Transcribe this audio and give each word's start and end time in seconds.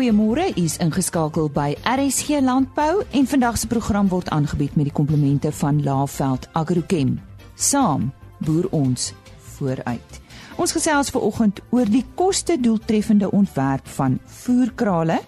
Goeiemôre, 0.00 0.46
u 0.56 0.62
is 0.64 0.78
ingeskakel 0.80 1.50
by 1.52 1.74
RSG 1.84 2.38
Landbou 2.40 3.02
en 3.12 3.26
vandag 3.28 3.58
se 3.60 3.66
program 3.68 4.06
word 4.08 4.30
aangebied 4.32 4.78
met 4.78 4.86
die 4.88 4.94
komplimente 4.96 5.50
van 5.52 5.82
Laveld 5.84 6.46
Agrochem. 6.56 7.18
Saam 7.54 8.06
boer 8.38 8.64
ons 8.72 9.10
vooruit. 9.58 10.20
Ons 10.56 10.72
gesels 10.72 11.12
veraloggend 11.12 11.60
oor 11.68 11.84
die 11.84 12.06
koste-doeltreffende 12.16 13.28
ontwerp 13.28 13.92
van 13.98 14.16
voerkrale. 14.24 15.18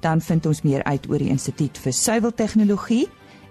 Dan 0.00 0.24
vind 0.24 0.48
ons 0.48 0.64
meer 0.64 0.84
uit 0.88 1.10
oor 1.12 1.20
die 1.20 1.28
Instituut 1.36 1.76
vir 1.84 1.92
Suiweltegnologie 1.92 3.04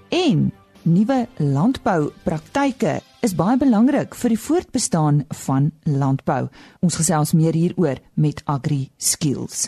en 0.09 0.50
nuwe 0.82 1.27
landboupraktyke 1.38 2.97
is 3.21 3.38
baie 3.38 3.61
belangrik 3.61 4.18
vir 4.18 4.34
die 4.34 4.41
voortbestaan 4.50 5.27
van 5.45 5.70
landbou. 5.86 6.47
Ons 6.82 6.97
gesels 6.97 7.38
meer 7.38 7.54
hieroor 7.54 8.02
met 8.18 8.41
Agri 8.50 8.88
Skills. 8.97 9.68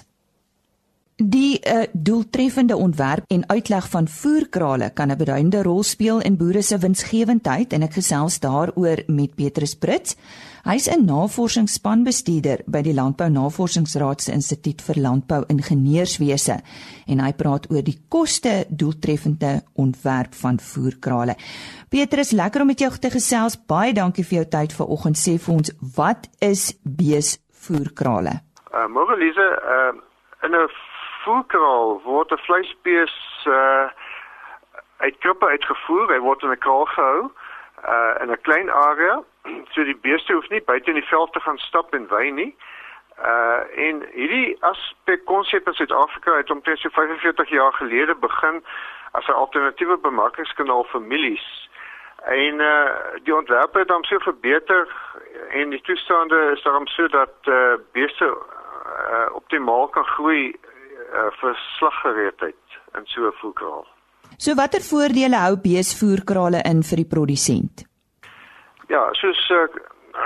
Die 1.18 1.58
uh, 1.66 1.88
doeltreffende 1.94 2.76
ontwerp 2.76 3.24
en 3.28 3.50
uitleg 3.50 3.90
van 3.90 4.08
voerkrale 4.08 4.90
kan 4.94 5.10
'n 5.10 5.18
beduidende 5.18 5.64
rol 5.64 5.84
speel 5.84 6.22
in 6.22 6.38
boere 6.38 6.62
se 6.62 6.78
winsgewendheid 6.78 7.74
en 7.74 7.82
ek 7.82 7.94
gesels 7.94 8.40
daaroor 8.40 9.02
met 9.08 9.36
Petrus 9.36 9.76
Brits. 9.76 10.16
Hy's 10.64 10.88
'n 10.88 11.06
navorsingsspanbestuurder 11.06 12.62
by 12.68 12.82
die 12.82 12.94
Landbou 12.94 13.30
Navorsingsraad 13.30 14.22
se 14.22 14.32
Instituut 14.32 14.82
vir 14.82 14.96
Landbou 15.02 15.44
Ingenieurswese 15.48 16.62
en 17.08 17.20
hy 17.20 17.34
praat 17.34 17.72
oor 17.72 17.82
die 17.82 17.98
koste 18.10 18.66
doeltreffende 18.70 19.64
ontwerp 19.74 20.36
van 20.36 20.60
voerkrale. 20.60 21.36
Petrus, 21.90 22.32
lekker 22.32 22.62
om 22.62 22.68
met 22.68 22.80
jou 22.80 22.98
te 22.98 23.10
gesels. 23.10 23.58
Baie 23.66 23.94
dankie 23.94 24.26
vir 24.26 24.36
jou 24.36 24.46
tyd 24.46 24.74
vanoggend. 24.74 25.18
Sê 25.18 25.40
vir 25.40 25.56
ons, 25.56 25.72
wat 25.96 26.30
is 26.40 26.78
beesvoerkrale? 26.84 28.42
Uh, 28.74 28.86
Môre 28.88 29.18
Lise, 29.18 29.50
uh, 29.66 29.98
in 30.44 30.54
'n 30.54 30.70
voerkraal 31.28 32.02
word 32.04 32.32
'n 32.32 32.46
vleisbees 32.48 33.16
uh 33.46 33.88
uit 34.98 35.18
krippe 35.18 35.48
uitgevoer. 35.48 36.08
Hy 36.14 36.20
word 36.20 36.44
in 36.44 36.52
'n 36.52 36.64
kraal 36.66 36.86
gehou 36.86 37.20
uh 37.94 38.14
in 38.22 38.32
'n 38.32 38.42
klein 38.48 38.70
area. 38.72 39.24
So 39.74 39.84
die 39.84 40.02
beeste 40.08 40.34
hoef 40.34 40.50
nie 40.50 40.64
buite 40.64 40.90
in 40.90 41.00
die 41.02 41.12
veld 41.14 41.34
te 41.34 41.40
gaan 41.40 41.58
stap 41.58 41.94
en 41.94 42.08
wy 42.10 42.30
nie. 42.40 42.56
Uh 43.20 43.62
en 43.88 44.04
hierdie 44.14 44.58
aspek 44.60 45.26
konsep 45.26 45.68
in 45.68 45.74
Suid-Afrika 45.74 46.38
het 46.38 46.52
omtrent 46.52 46.80
so 46.80 46.90
45 46.90 47.50
jaar 47.50 47.74
gelede 47.74 48.16
begin 48.16 48.64
as 49.12 49.28
'n 49.28 49.40
alternatiewe 49.44 49.98
bemarkingskanaal 49.98 50.84
vir 50.84 51.02
mielies. 51.02 51.70
En 52.26 52.60
uh 52.60 52.90
die 53.24 53.36
ontwerpe 53.36 53.80
het 53.80 53.88
dan 53.88 54.04
so 54.04 54.20
verbeter 54.20 54.88
en 55.50 55.70
die 55.70 55.82
toestande 55.82 56.52
is 56.56 56.64
daarom 56.64 56.88
so 56.88 57.08
dat 57.08 57.36
uh 57.46 57.74
beeste 57.92 58.38
uh, 58.88 59.36
optimaal 59.36 59.88
kan 59.88 60.06
groei 60.06 60.56
uh, 61.14 61.30
vir 61.42 61.56
slaggereedheid 61.78 62.80
in 62.98 63.06
so 63.06 63.28
'n 63.28 63.34
voerkraal. 63.42 63.86
So 64.38 64.56
watter 64.56 64.82
voordele 64.82 65.36
hou 65.36 65.56
beesvoerkrale 65.58 66.62
in 66.72 66.84
vir 66.84 66.98
die 67.04 67.12
produsent? 67.16 67.86
Ja, 68.88 69.10
soos 69.14 69.50
uh, 69.52 69.68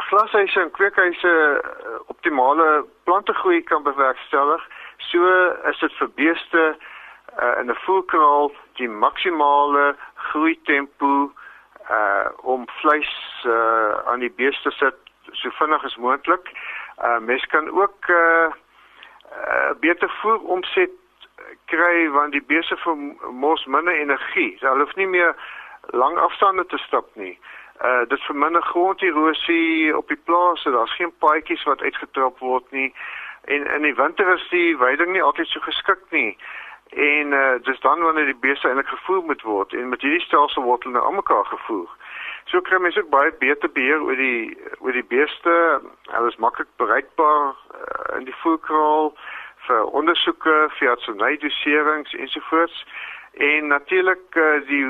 glashuise 0.09 0.59
en 0.61 0.71
kweekhuise 0.71 1.33
uh, 1.61 1.99
optimale 2.07 2.85
plantegroei 3.03 3.61
kan 3.61 3.83
bewerkstellig, 3.83 4.61
so 4.97 5.19
is 5.69 5.79
dit 5.79 5.93
vir 5.99 6.09
beeste 6.15 6.63
uh, 7.41 7.59
in 7.59 7.69
'n 7.69 7.79
voerkraal 7.85 8.51
die 8.79 8.89
maksimale 8.89 9.95
groei 10.15 10.59
tempo 10.63 11.31
uh 11.91 12.27
om 12.43 12.67
vleis 12.81 13.11
uh 13.45 13.93
aan 14.07 14.19
die 14.19 14.31
beeste 14.31 14.71
sit 14.71 14.95
so 15.31 15.49
vinnig 15.49 15.83
as 15.83 15.95
moontlik. 15.95 16.51
Uh 17.03 17.19
mens 17.19 17.45
kan 17.45 17.69
ook 17.69 18.07
uh 18.07 18.51
uh, 19.31 19.71
beter 19.79 20.09
voer 20.21 20.39
omset 20.39 20.89
kry 21.65 22.09
want 22.09 22.31
die 22.31 22.43
beeste 22.43 22.77
vermors 22.77 23.65
minder 23.65 23.93
energie. 23.93 24.57
So, 24.59 24.67
hulle 24.67 24.83
hoef 24.83 24.95
nie 24.95 25.07
meer 25.07 25.35
lang 25.95 26.17
afstande 26.17 26.65
te 26.65 26.77
stap 26.77 27.07
nie. 27.15 27.39
Uh 27.81 28.03
dit 28.07 28.21
verminder 28.21 28.61
gronderosie 28.61 29.97
op 29.97 30.07
die 30.07 30.19
plase. 30.23 30.71
Daar's 30.71 30.95
geen 30.95 31.13
paadjies 31.17 31.63
wat 31.63 31.81
uitgetrap 31.81 32.39
word 32.39 32.71
nie. 32.71 32.93
En 33.45 33.67
in 33.67 33.81
die 33.81 33.95
winter 33.95 34.33
is 34.33 34.47
die 34.49 34.77
weiding 34.77 35.11
nie 35.11 35.23
altyd 35.23 35.47
so 35.47 35.59
geskik 35.59 36.03
nie. 36.09 36.37
En 36.89 37.31
uh 37.31 37.55
dis 37.63 37.79
dan 37.79 38.01
wanneer 38.01 38.25
die 38.25 38.41
beeste 38.45 38.67
eintlik 38.67 38.87
gevoer 38.87 39.23
moet 39.23 39.41
word 39.41 39.73
en 39.73 39.89
met 39.89 40.01
hierdie 40.01 40.25
stelsel 40.27 40.63
word 40.63 40.83
hulle 40.83 41.03
aan 41.03 41.15
mekaar 41.15 41.45
gevoer. 41.45 41.89
So 42.45 42.61
kry 42.61 42.79
mens 42.79 42.97
ook 42.97 43.09
baie 43.09 43.31
beter 43.39 43.71
beheer 43.71 44.01
oor 44.01 44.15
die 44.15 44.57
oor 44.79 44.91
die 44.91 45.07
beeste. 45.07 45.81
Hulle 46.09 46.27
is 46.27 46.41
maklik 46.41 46.67
bereikbaar 46.81 47.53
uh, 47.53 48.17
in 48.17 48.25
die 48.25 48.35
voerkraal 48.41 49.13
vir 49.67 49.85
ondersoeke, 49.85 50.69
vir 50.77 50.89
artsenydoserings 50.89 52.13
ensovoorts. 52.13 52.85
En 53.33 53.67
natuurlik 53.67 54.35
uh, 54.35 54.67
die 54.67 54.85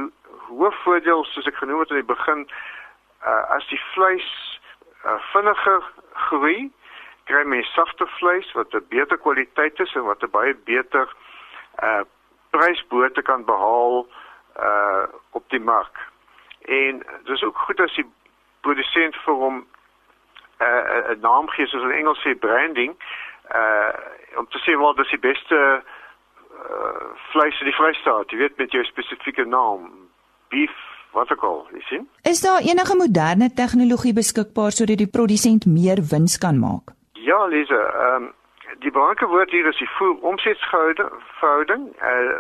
hoofvoordeel 0.48 1.26
soos 1.26 1.48
ek 1.48 1.60
genoem 1.60 1.84
het 1.84 1.92
aan 1.92 2.02
die 2.02 2.14
begin 2.14 2.46
uh, 3.26 3.44
as 3.56 3.68
die 3.70 3.82
vleis 3.94 4.30
uh, 5.06 5.20
vinniger 5.32 5.84
groei, 6.28 6.72
kry 7.30 7.44
mens 7.48 7.70
sagte 7.76 8.08
vleis 8.18 8.48
wat 8.58 8.74
'n 8.74 8.86
beter 8.90 9.18
kwaliteit 9.18 9.80
is 9.80 9.94
en 9.96 10.08
wat 10.08 10.24
'n 10.24 10.32
baie 10.32 10.56
beter 10.56 11.08
uh 11.84 12.04
prysbote 12.52 13.22
kan 13.22 13.46
behaal 13.46 14.08
uh 14.60 15.06
op 15.32 15.44
die 15.50 15.60
mark. 15.60 16.11
En 16.62 17.04
dis 17.24 17.44
ook 17.44 17.58
goed 17.58 17.80
as 17.80 17.96
die 17.96 18.06
produsent 18.62 19.16
vir 19.26 19.34
hom 19.34 19.56
'n 19.58 19.66
uh, 20.66 21.16
'n 21.16 21.20
naam 21.20 21.50
gee 21.50 21.68
soos 21.68 21.84
in 21.84 21.98
Engels 22.00 22.22
sê 22.22 22.38
branding 22.40 22.94
uh 23.56 23.94
om 24.40 24.48
te 24.48 24.60
sê 24.64 24.78
wat 24.80 25.00
is 25.00 25.10
die 25.10 25.20
beste 25.20 25.84
uh 26.70 27.08
vleis 27.32 27.60
in 27.60 27.66
die 27.66 27.76
Vrystaat, 27.76 28.32
jy 28.32 28.38
weet 28.38 28.58
met 28.58 28.72
jou 28.72 28.84
spesifieke 28.84 29.46
naam, 29.46 29.90
beef 30.50 30.76
wat 31.12 31.32
ek 31.32 31.44
al, 31.44 31.68
jy 31.76 31.82
sien? 31.90 32.10
Is 32.24 32.42
daar 32.42 32.62
enige 32.62 32.96
moderne 32.96 33.50
tegnologie 33.54 34.14
beskikbaar 34.14 34.72
sodat 34.72 34.98
die 34.98 35.14
produsent 35.18 35.66
meer 35.66 36.00
wins 36.12 36.38
kan 36.38 36.60
maak? 36.60 36.96
Ja, 37.14 37.46
Lise, 37.46 37.82
ehm 38.06 38.24
um, 38.24 38.34
die 38.80 38.92
belangrike 38.92 39.28
woord 39.28 39.52
hier 39.52 39.68
is 39.68 39.78
die 39.78 39.90
voer 39.98 40.16
omsetsverhouding. 40.32 41.92
Uh 42.02 42.40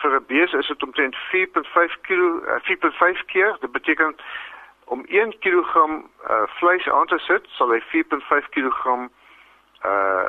vir 0.00 0.14
'n 0.14 0.24
bees 0.26 0.52
is 0.52 0.66
dit 0.66 0.82
omtrent 0.82 1.16
4.5 1.16 2.00
kg, 2.00 2.20
uh, 2.46 2.60
4.5 2.62 3.24
keer. 3.24 3.56
Dit 3.60 3.72
beteken 3.72 4.16
om 4.84 5.04
1 5.06 5.38
kg 5.38 5.74
uh, 5.76 6.42
vleis 6.46 6.88
aan 6.90 7.06
te 7.06 7.18
sit, 7.18 7.46
sal 7.48 7.70
hy 7.70 7.80
4.5 7.80 8.48
kg 8.48 9.08
uh 9.84 10.28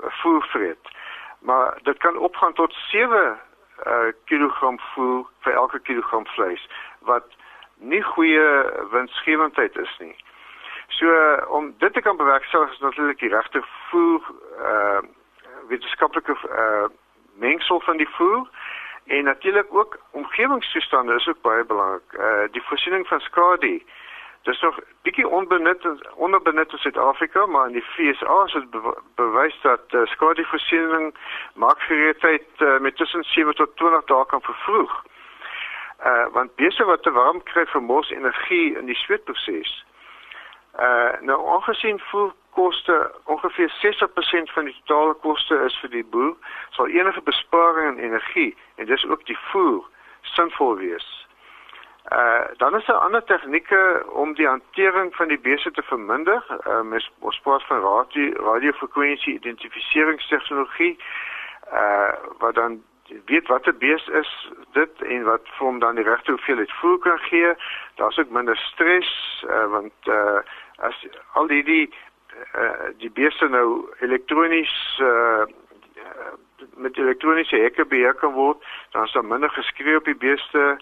voer 0.00 0.42
vreet. 0.42 0.88
Maar 1.40 1.78
dit 1.82 1.98
kan 1.98 2.16
opgaan 2.16 2.52
tot 2.52 2.72
7 2.72 3.38
uh 3.86 4.12
kilogram 4.24 4.80
voer 4.80 5.26
vir 5.40 5.52
elke 5.52 5.80
kilogram 5.80 6.26
vleis 6.26 6.68
wat 6.98 7.24
nie 7.76 8.02
goeie 8.02 8.64
winsgewendheid 8.90 9.76
is 9.76 9.96
nie. 9.98 10.16
So 10.88 11.06
om 11.48 11.74
dit 11.78 11.92
te 11.92 12.00
kan 12.00 12.16
bewerkstellig 12.16 12.72
is 12.72 12.78
natuurlik 12.78 13.18
die 13.18 13.28
regte 13.28 13.62
voer 13.88 14.22
uh 14.58 15.00
wetenskaplike 15.68 16.36
uh 16.48 16.88
mengsel 17.40 17.80
van 17.80 17.96
die 17.96 18.08
voer 18.08 18.48
en 19.06 19.24
natuurlik 19.24 19.74
ook 19.74 19.98
omgewingstoestande 20.10 21.14
is 21.14 21.28
ook 21.28 21.40
baie 21.40 21.64
belangrik. 21.64 22.12
Uh 22.12 22.44
die 22.50 22.62
voorsiening 22.62 23.06
van 23.06 23.20
skadu. 23.20 23.82
Dis 24.42 24.60
nog 24.60 24.78
bietjie 25.02 25.28
onbenut 25.28 25.86
onderbenut 26.14 26.72
in 26.72 26.78
Suid-Afrika, 26.78 27.46
maar 27.46 27.66
in 27.66 27.72
die 27.72 27.82
FSA 27.82 28.44
is 28.44 28.52
dit 28.52 28.70
be 28.70 28.94
bewys 29.14 29.58
dat 29.62 29.84
uh, 29.90 30.06
skadu 30.06 30.44
voorsiening 30.44 31.14
markgereedheid 31.54 32.46
uh, 32.58 32.78
met 32.78 32.96
tussen 32.96 33.22
7 33.22 33.54
tot 33.54 33.76
20 33.76 34.04
dae 34.04 34.26
kan 34.26 34.42
vervroeg. 34.42 35.04
Uh 36.04 36.26
want 36.32 36.54
beeste 36.54 36.84
wat 36.84 37.02
te 37.02 37.10
warm 37.10 37.42
kry 37.42 37.66
vermors 37.66 38.10
energie 38.10 38.78
in 38.78 38.86
die 38.86 38.96
sweetproses. 38.96 39.84
Uh 40.78 41.20
nou 41.20 41.48
aangesien 41.48 41.98
voerkoste 42.50 43.12
ongeveer 43.24 43.68
60% 43.68 44.52
van 44.52 44.64
die 44.64 44.76
totale 44.84 45.14
koste 45.14 45.54
is 45.64 45.78
vir 45.80 45.90
die 45.90 46.04
boer, 46.04 46.36
sal 46.70 46.86
enige 46.86 47.20
besparing 47.22 47.98
in 47.98 48.04
energie 48.04 48.56
en 48.76 48.86
dis 48.86 49.06
ook 49.06 49.24
die 49.26 49.38
voer 49.50 49.84
sinvol 50.22 50.76
wees. 50.76 51.26
Uh 52.12 52.46
dan 52.56 52.76
is 52.76 52.84
daar 52.86 52.96
ander 52.96 53.24
tegnieke 53.24 54.04
om 54.12 54.34
die 54.34 54.46
hantering 54.46 55.14
van 55.14 55.28
die 55.28 55.38
beeste 55.38 55.70
te 55.70 55.82
verminder. 55.82 56.42
Uh 56.66 56.80
mens 56.80 57.10
ons 57.18 57.40
praat 57.40 57.66
van 57.66 57.80
radio 57.80 58.32
radiofrekwensie 58.52 59.34
identifiseringstegnologie 59.34 60.98
uh 61.72 62.12
wat 62.38 62.54
dan 62.54 62.82
weet 63.26 63.46
wat 63.46 63.66
'n 63.66 63.78
bees 63.78 64.06
is 64.06 64.50
dit 64.72 65.02
en 65.02 65.22
wat 65.24 65.42
vir 65.44 65.66
hom 65.66 65.78
dan 65.78 65.94
die 65.94 66.04
regte 66.04 66.30
hoeveelheid 66.30 66.72
voer 66.72 66.98
kan 66.98 67.18
gee. 67.18 67.54
Daar's 67.94 68.18
ook 68.18 68.30
minder 68.30 68.56
stres 68.56 69.44
uh, 69.48 69.66
want 69.66 69.92
uh 70.04 70.38
as 70.78 71.06
al 71.32 71.46
die 71.46 71.64
die 71.64 71.94
uh, 72.54 72.90
die 72.98 73.10
beeste 73.10 73.48
nou 73.48 73.88
elektronies 74.00 74.76
uh 75.00 75.44
met 76.76 76.96
elektroniese 76.96 77.56
hekke 77.56 77.84
beheer 77.88 78.14
kan 78.14 78.32
word, 78.32 78.60
dan 78.92 79.04
is 79.04 79.12
daar 79.12 79.24
minder 79.24 79.50
geskree 79.50 79.96
op 79.96 80.04
die 80.04 80.16
beeste 80.16 80.78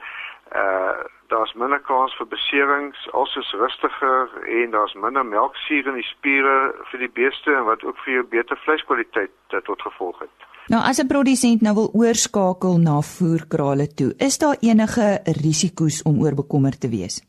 Uh 0.57 1.05
daar's 1.29 1.53
minder 1.53 1.81
kans 1.85 2.15
vir 2.17 2.27
beserings, 2.27 3.01
alsoos 3.13 3.51
rustiger 3.61 4.31
en 4.49 4.71
daar's 4.73 4.95
minder 4.97 5.27
melksuur 5.27 5.91
in 5.91 5.99
die 6.01 6.07
spiere 6.09 6.55
vir 6.89 7.03
die 7.05 7.11
beeste 7.19 7.53
en 7.53 7.67
wat 7.67 7.85
ook 7.85 7.99
vir 8.05 8.15
jou 8.15 8.23
beter 8.33 8.57
vleiskwaliteit 8.65 9.35
tot 9.67 9.83
gevolg 9.85 10.23
het. 10.25 10.47
Nou 10.73 10.81
as 10.81 11.03
'n 11.03 11.07
produsent 11.07 11.61
nou 11.61 11.75
wil 11.75 11.91
oorskakel 11.93 12.81
na 12.81 13.01
voerkrale 13.01 13.87
toe, 13.99 14.15
is 14.17 14.39
daar 14.39 14.57
enige 14.61 15.21
risiko's 15.45 16.01
om 16.09 16.23
oorbekommerd 16.25 16.81
te 16.81 16.89
wees? 16.89 17.21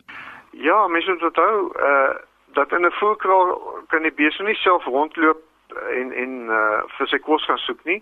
Ja, 0.51 0.88
mens 0.88 1.06
moet 1.06 1.24
onthou 1.24 1.56
uh 1.75 2.16
dat 2.60 2.72
in 2.72 2.86
'n 2.86 3.00
voerkraal 3.02 3.48
kan 3.88 4.02
die 4.02 4.18
beeste 4.22 4.44
nie 4.44 4.56
self 4.56 4.84
rondloop 4.86 5.42
en 6.00 6.12
en 6.12 6.32
uh 6.60 6.82
vir 6.98 7.08
sy 7.08 7.20
kos 7.28 7.46
gaan 7.46 7.62
soek 7.64 7.84
nie. 7.84 8.00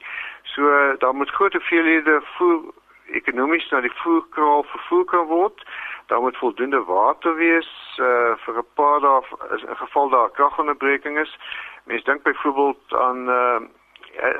So 0.53 0.61
uh, 0.61 0.93
daar 1.03 1.15
moet 1.15 1.35
groot 1.37 1.53
hoeveelhede 1.53 2.21
voer 2.37 2.61
ekonomies 3.19 3.69
na 3.69 3.81
die 3.81 3.93
voerkraal 4.03 4.63
vervoer 4.63 5.05
kan 5.05 5.25
word. 5.25 5.65
Daar 6.07 6.21
moet 6.21 6.37
voldoende 6.37 6.83
water 6.83 7.35
wees 7.35 7.71
uh 7.99 8.33
vir 8.45 8.57
'n 8.57 8.67
paar 8.73 8.99
dae 8.99 9.21
in 9.67 9.77
geval 9.83 10.09
daar 10.09 10.31
kragonderbreking 10.31 11.19
is. 11.19 11.37
Mens 11.83 12.03
dink 12.03 12.23
byvoorbeeld 12.23 12.93
aan 13.07 13.29
uh 13.29 13.59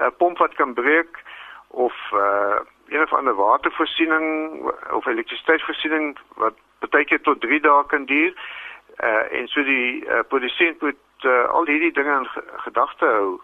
'n 0.08 0.16
pomp 0.18 0.38
wat 0.38 0.54
kan 0.54 0.74
breek 0.74 1.24
of 1.68 1.96
uh 2.13 2.60
een 2.88 3.04
of 3.04 3.13
ander 3.13 3.36
watervoorsiening 3.36 4.28
of 4.92 5.06
elektrisiteitsvoorsiening 5.06 6.18
wat 6.36 6.56
baie 6.90 7.06
keer 7.06 7.22
tot 7.22 7.42
3 7.42 7.60
dae 7.60 7.86
kan 7.88 8.06
duur. 8.06 8.31
Uh 8.31 8.67
en 9.06 9.48
so 9.48 9.64
die 9.64 10.06
uh, 10.06 10.20
produsent 10.28 10.82
moet 10.82 11.26
uh, 11.26 11.50
al 11.50 11.66
hierdie 11.66 11.92
dinge 11.92 12.18
in 12.18 12.30
gedagte 12.58 13.06
hou. 13.06 13.42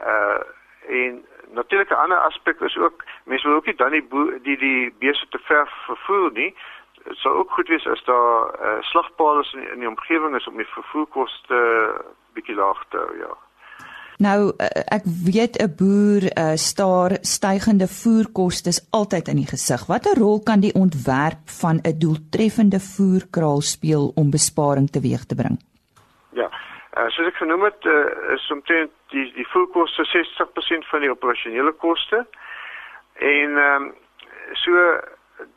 Uh 0.00 0.38
en 0.86 1.24
natuurlik 1.50 1.88
'n 1.90 1.94
ander 1.94 2.18
aspek 2.18 2.60
is 2.60 2.76
ook 2.76 3.04
mense 3.24 3.46
wil 3.46 3.56
ook 3.56 3.64
nie 3.64 3.74
dan 3.74 3.90
die 3.90 4.06
die 4.42 4.56
die 4.56 4.94
beeste 4.98 5.26
te 5.28 5.38
ver 5.38 5.68
vervoer 5.86 6.32
nie. 6.32 6.56
Dit 7.02 7.16
sou 7.16 7.34
ook 7.34 7.50
goed 7.50 7.68
wees 7.68 7.86
as 7.86 8.04
daar 8.04 8.60
uh, 8.62 8.80
slagpale 8.80 9.46
in, 9.52 9.70
in 9.70 9.78
die 9.78 9.88
omgewing 9.88 10.36
is 10.36 10.46
om 10.46 10.56
die 10.56 10.66
vervoerkoste 10.66 11.58
bietjie 12.32 12.54
laag 12.54 12.84
te 12.88 12.96
hou, 12.96 13.18
ja. 13.18 13.45
Nou 14.18 14.52
ek 14.96 15.04
weet 15.04 15.58
'n 15.60 15.74
boer 15.76 16.22
uh, 16.24 16.56
staar 16.56 17.10
stygende 17.20 17.88
voerkoste 17.88 18.72
altyd 18.90 19.28
in 19.28 19.36
die 19.36 19.50
gesig. 19.50 19.86
Watter 19.86 20.16
rol 20.16 20.40
kan 20.42 20.60
die 20.60 20.74
ontwerp 20.74 21.44
van 21.60 21.76
'n 21.84 21.98
doeltreffende 21.98 22.80
voerkraal 22.80 23.60
speel 23.60 24.12
om 24.14 24.30
besparing 24.30 24.88
teweeg 24.90 25.24
te 25.24 25.34
bring? 25.34 25.58
Ja, 26.32 26.48
Uh, 26.96 27.10
soos 27.12 27.26
ek 27.28 27.36
genoem 27.36 27.66
het, 27.66 27.84
uh, 27.84 28.32
is 28.32 28.50
omtrent 28.50 28.92
die 29.12 29.26
die 29.36 29.44
voerkoste 29.52 30.04
60% 30.08 30.86
van 30.88 31.02
die 31.04 31.10
operasionele 31.10 31.72
koste. 31.72 32.26
En 33.20 33.58
ehm 33.58 33.82
um, 33.82 33.94
so 34.52 34.72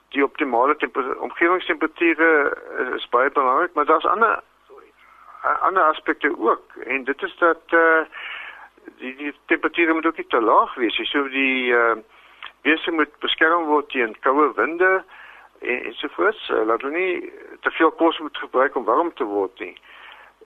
die 0.10 0.24
optimale 0.24 0.76
omgewingstemperature 1.20 2.58
is 2.96 3.08
baie 3.10 3.32
belangrik, 3.32 3.74
maar 3.74 3.86
daar's 3.86 4.06
ander 4.06 4.42
ander 5.62 5.84
aspekte 5.84 6.34
ook 6.40 6.76
en 6.86 7.04
dit 7.04 7.24
is 7.24 7.36
dat 7.38 7.64
eh 7.68 7.80
uh, 7.80 8.04
die 8.98 9.16
die 9.16 9.34
temperature 9.46 9.94
moet 9.94 10.06
ook 10.06 10.18
nie 10.18 10.28
te 10.28 10.42
laag 10.42 10.76
wees 10.76 10.98
nie. 10.98 11.08
So 11.08 11.28
die 11.28 11.74
eh 11.74 11.92
uh, 11.92 12.02
beeste 12.64 12.92
moet 12.92 13.20
beskerm 13.20 13.66
word 13.66 13.90
teen 13.90 14.16
koue 14.20 14.52
winde 14.56 15.04
en 15.60 15.86
ensovoorts. 15.92 16.50
Uh, 16.50 16.66
laat 16.66 16.82
hulle 16.82 16.98
nie 16.98 17.32
te 17.62 17.72
veel 17.72 17.92
kos 17.92 18.20
moet 18.20 18.38
gebruik 18.38 18.76
om 18.76 18.84
warm 18.84 19.14
te 19.14 19.24
word 19.24 19.60
nie. 19.60 19.76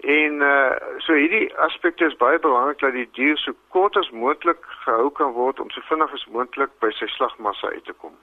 En 0.02 0.42
uh 0.42 1.00
so 1.06 1.14
hierdie 1.14 1.48
aspekte 1.68 2.06
is 2.06 2.18
baie 2.18 2.40
belangrik 2.40 2.80
dat 2.80 2.94
die 2.94 3.08
dier 3.18 3.38
so 3.38 3.56
kort 3.70 3.98
as 3.98 4.12
moontlik 4.12 4.60
gehou 4.84 5.10
kan 5.12 5.32
word 5.32 5.60
om 5.60 5.70
so 5.72 5.82
vinnig 5.90 6.14
as 6.14 6.26
moontlik 6.36 6.72
by 6.84 6.92
sy 7.00 7.08
slagmassa 7.16 7.68
uit 7.68 7.86
te 7.86 7.94
kom. 7.94 8.14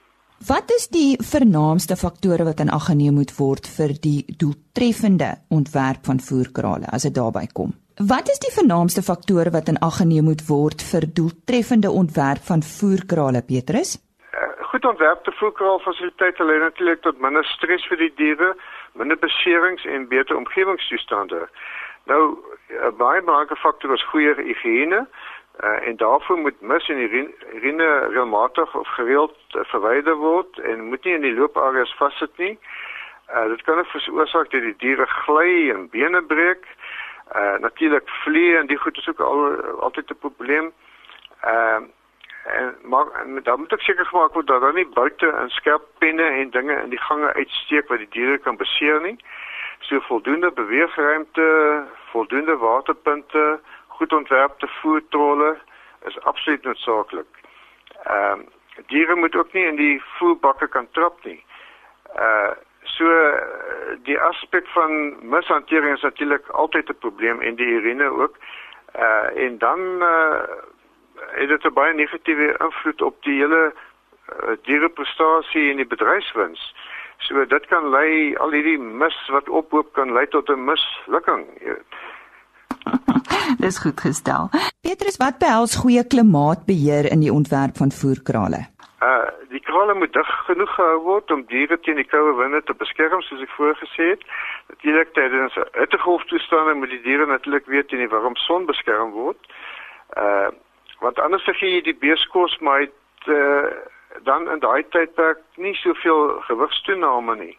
Wat 0.49 0.71
is 0.73 0.89
die 0.89 1.19
vernaamste 1.21 1.97
faktore 2.01 2.45
wat 2.49 2.61
in 2.65 2.73
ag 2.73 2.87
geneem 2.89 3.19
moet 3.21 3.33
word 3.37 3.67
vir 3.69 3.93
die 4.01 4.25
doeltreffende 4.41 5.35
ontwerp 5.53 6.07
van 6.09 6.21
voerkrale 6.29 6.89
as 6.89 7.05
dit 7.05 7.15
daarby 7.15 7.45
kom? 7.53 7.75
Wat 8.09 8.29
is 8.33 8.39
die 8.41 8.53
vernaamste 8.53 9.03
faktore 9.03 9.51
wat 9.53 9.69
in 9.69 9.79
ag 9.85 9.97
geneem 10.01 10.25
moet 10.25 10.43
word 10.49 10.81
vir 10.91 11.05
doeltreffende 11.19 11.91
ontwerp 12.03 12.47
van 12.51 12.63
voerkrale, 12.65 13.43
Petrus? 13.45 13.91
Uh, 14.33 14.47
goed 14.71 14.85
ontwerpte 14.89 15.33
voerkraalfasiliteite 15.41 16.45
lei 16.45 16.57
natuurlik 16.63 17.03
tot 17.05 17.21
minder 17.21 17.45
stres 17.45 17.85
vir 17.91 18.01
die 18.01 18.13
diere 18.17 18.55
minder 18.97 19.21
beserings 19.21 19.85
en 19.85 20.09
beter 20.09 20.37
omgewingstoestande. 20.37 21.43
Nou 22.09 22.23
'n 22.89 22.97
baie 22.97 23.21
belangrike 23.21 23.61
faktor 23.61 23.93
is 23.93 24.09
goeie 24.13 24.33
higiëne 24.49 25.05
uh, 25.05 25.89
en 25.89 25.97
daarvoor 25.97 26.39
moet 26.39 26.61
mis 26.61 26.89
en 26.89 27.05
urine 27.05 27.91
regelmatig 28.09 28.75
of 28.75 28.89
gereeld 28.97 29.37
uh, 29.53 29.61
verwyder 29.75 30.17
word 30.17 30.59
en 30.59 30.89
moet 30.89 31.05
nie 31.05 31.15
in 31.15 31.29
die 31.29 31.37
loopareas 31.37 31.93
vassit 32.01 32.33
nie. 32.39 32.57
Uh, 33.35 33.45
dit 33.49 33.63
kan 33.63 33.79
ook 33.79 33.93
veroorsaak 33.93 34.51
dat 34.51 34.63
die 34.63 34.77
diere 34.77 35.07
gly 35.07 35.71
en 35.71 35.89
bene 35.89 36.23
breek. 36.23 36.65
Uh, 37.37 37.59
natuurlik 37.59 38.09
vliee 38.09 38.57
en 38.57 38.67
die 38.67 38.77
goed 38.77 38.97
is 38.99 39.09
ook 39.09 39.21
al 39.21 39.61
altyd 39.81 40.11
'n 40.11 40.19
probleem. 40.19 40.73
Ehm 41.41 41.83
uh, 41.83 41.89
en 42.45 42.77
maar 42.83 43.07
en 43.13 43.41
dan 43.43 43.59
moet 43.59 43.73
ek 43.73 43.81
seker 43.81 44.07
gemaak 44.07 44.33
word 44.33 44.47
dat 44.47 44.61
daar 44.61 44.75
nie 44.75 44.87
buite 44.87 45.27
en 45.27 45.49
skerp 45.49 45.83
penne 45.99 46.23
en 46.23 46.51
dinge 46.51 46.77
in 46.83 46.89
die 46.91 47.01
gange 47.01 47.33
uitsteek 47.33 47.89
wat 47.89 47.99
die 47.99 48.09
diere 48.11 48.39
kan 48.39 48.57
beseer 48.57 49.01
nie. 49.01 49.17
So 49.81 50.01
voldoende 50.01 50.51
beweegruimte, 50.51 51.85
voldoende 52.13 52.57
waterpunte, 52.57 53.61
goed 53.87 54.13
ontwerpte 54.13 54.69
voertrolle 54.81 55.59
is 56.05 56.21
absoluut 56.21 56.63
noodsaaklik. 56.63 57.41
Ehm 58.05 58.33
um, 58.33 58.49
diere 58.87 59.15
moet 59.15 59.37
ook 59.37 59.53
nie 59.53 59.65
in 59.65 59.77
die 59.77 60.03
voerbakke 60.19 60.69
kan 60.69 60.91
trap 60.91 61.25
nie. 61.25 61.45
Uh 62.17 62.51
so 62.83 63.05
die 64.03 64.19
aspek 64.21 64.67
van 64.67 65.17
mishantering 65.23 65.97
is 65.97 66.03
natuurlik 66.03 66.49
altyd 66.49 66.89
'n 66.89 66.99
probleem 66.99 67.41
en 67.41 67.55
die 67.55 67.67
urine 67.67 68.11
ook. 68.11 68.37
Uh 68.95 69.45
en 69.45 69.59
dan 69.59 69.81
uh 70.03 70.43
het 71.31 71.49
dit 71.49 71.65
'n 71.65 71.73
baie 71.73 71.95
negatiewe 71.95 72.57
invloed 72.59 73.03
op 73.03 73.23
die 73.23 73.39
hele 73.41 73.73
uh, 73.73 74.57
diereprestasie 74.63 75.71
en 75.71 75.77
die 75.77 75.87
bedryfswins. 75.87 76.75
So 77.19 77.45
dit 77.47 77.67
kan 77.67 77.91
lei 77.91 78.37
al 78.37 78.51
hierdie 78.51 78.79
mis 78.79 79.29
wat 79.29 79.49
ophoop 79.49 79.93
kan 79.93 80.13
lei 80.13 80.27
tot 80.27 80.49
'n 80.49 80.65
mislukking. 80.65 81.47
Dis 83.65 83.79
goed 83.79 84.01
gestel. 84.01 84.49
Petrus, 84.81 85.17
wat 85.17 85.39
behels 85.39 85.77
goeie 85.77 86.07
klimaatbeheer 86.07 87.11
in 87.13 87.21
die 87.21 87.33
ontwerp 87.33 87.77
van 87.77 87.91
voerkrale? 87.93 88.67
Uh 89.01 89.29
die 89.49 89.61
krale 89.61 89.95
moet 89.95 90.13
dig 90.13 90.31
genoeg 90.45 90.75
gehou 90.75 90.99
word 91.01 91.31
om 91.31 91.45
diere 91.49 91.79
teen 91.81 91.97
die 91.97 92.09
koue 92.09 92.35
winde 92.37 92.63
te 92.63 92.75
beskerm 92.77 93.23
soos 93.25 93.41
ek 93.41 93.55
voorgesê 93.57 94.09
het. 94.13 94.27
Natuurlik 94.69 95.15
tydens 95.17 95.57
hittegolftoestande 95.73 96.75
moet 96.75 96.93
die 96.93 97.01
diere 97.07 97.27
natuurlik 97.27 97.67
weet 97.67 97.89
teen 97.89 98.05
die 98.05 98.13
warm 98.13 98.37
son 98.37 98.69
beskerm 98.69 99.15
word. 99.17 99.41
Uh 100.17 100.51
want 101.01 101.19
anders 101.25 101.49
sê 101.49 101.55
jy 101.65 101.81
die 101.81 101.97
beeskos 101.97 102.59
maar 102.61 102.83
het 102.85 103.29
uh, 103.33 103.73
dan 104.29 104.51
in 104.53 104.61
daai 104.61 104.85
tydperk 104.93 105.41
nie 105.57 105.75
soveel 105.81 106.37
gewigstoename 106.51 107.37
nie. 107.41 107.57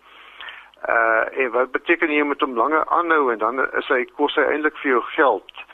Uh 0.86 1.26
en 1.42 1.52
wat 1.58 1.72
beteken 1.72 2.14
jy 2.14 2.22
moet 2.24 2.42
hom 2.46 2.54
langer 2.58 2.86
aanhou 2.86 3.32
en 3.34 3.42
dan 3.42 3.66
is 3.82 3.90
hy 3.90 4.04
kos 4.14 4.38
hy 4.38 4.46
eintlik 4.46 4.78
vir 4.84 4.92
jou 4.92 5.02
geld. 5.16 5.66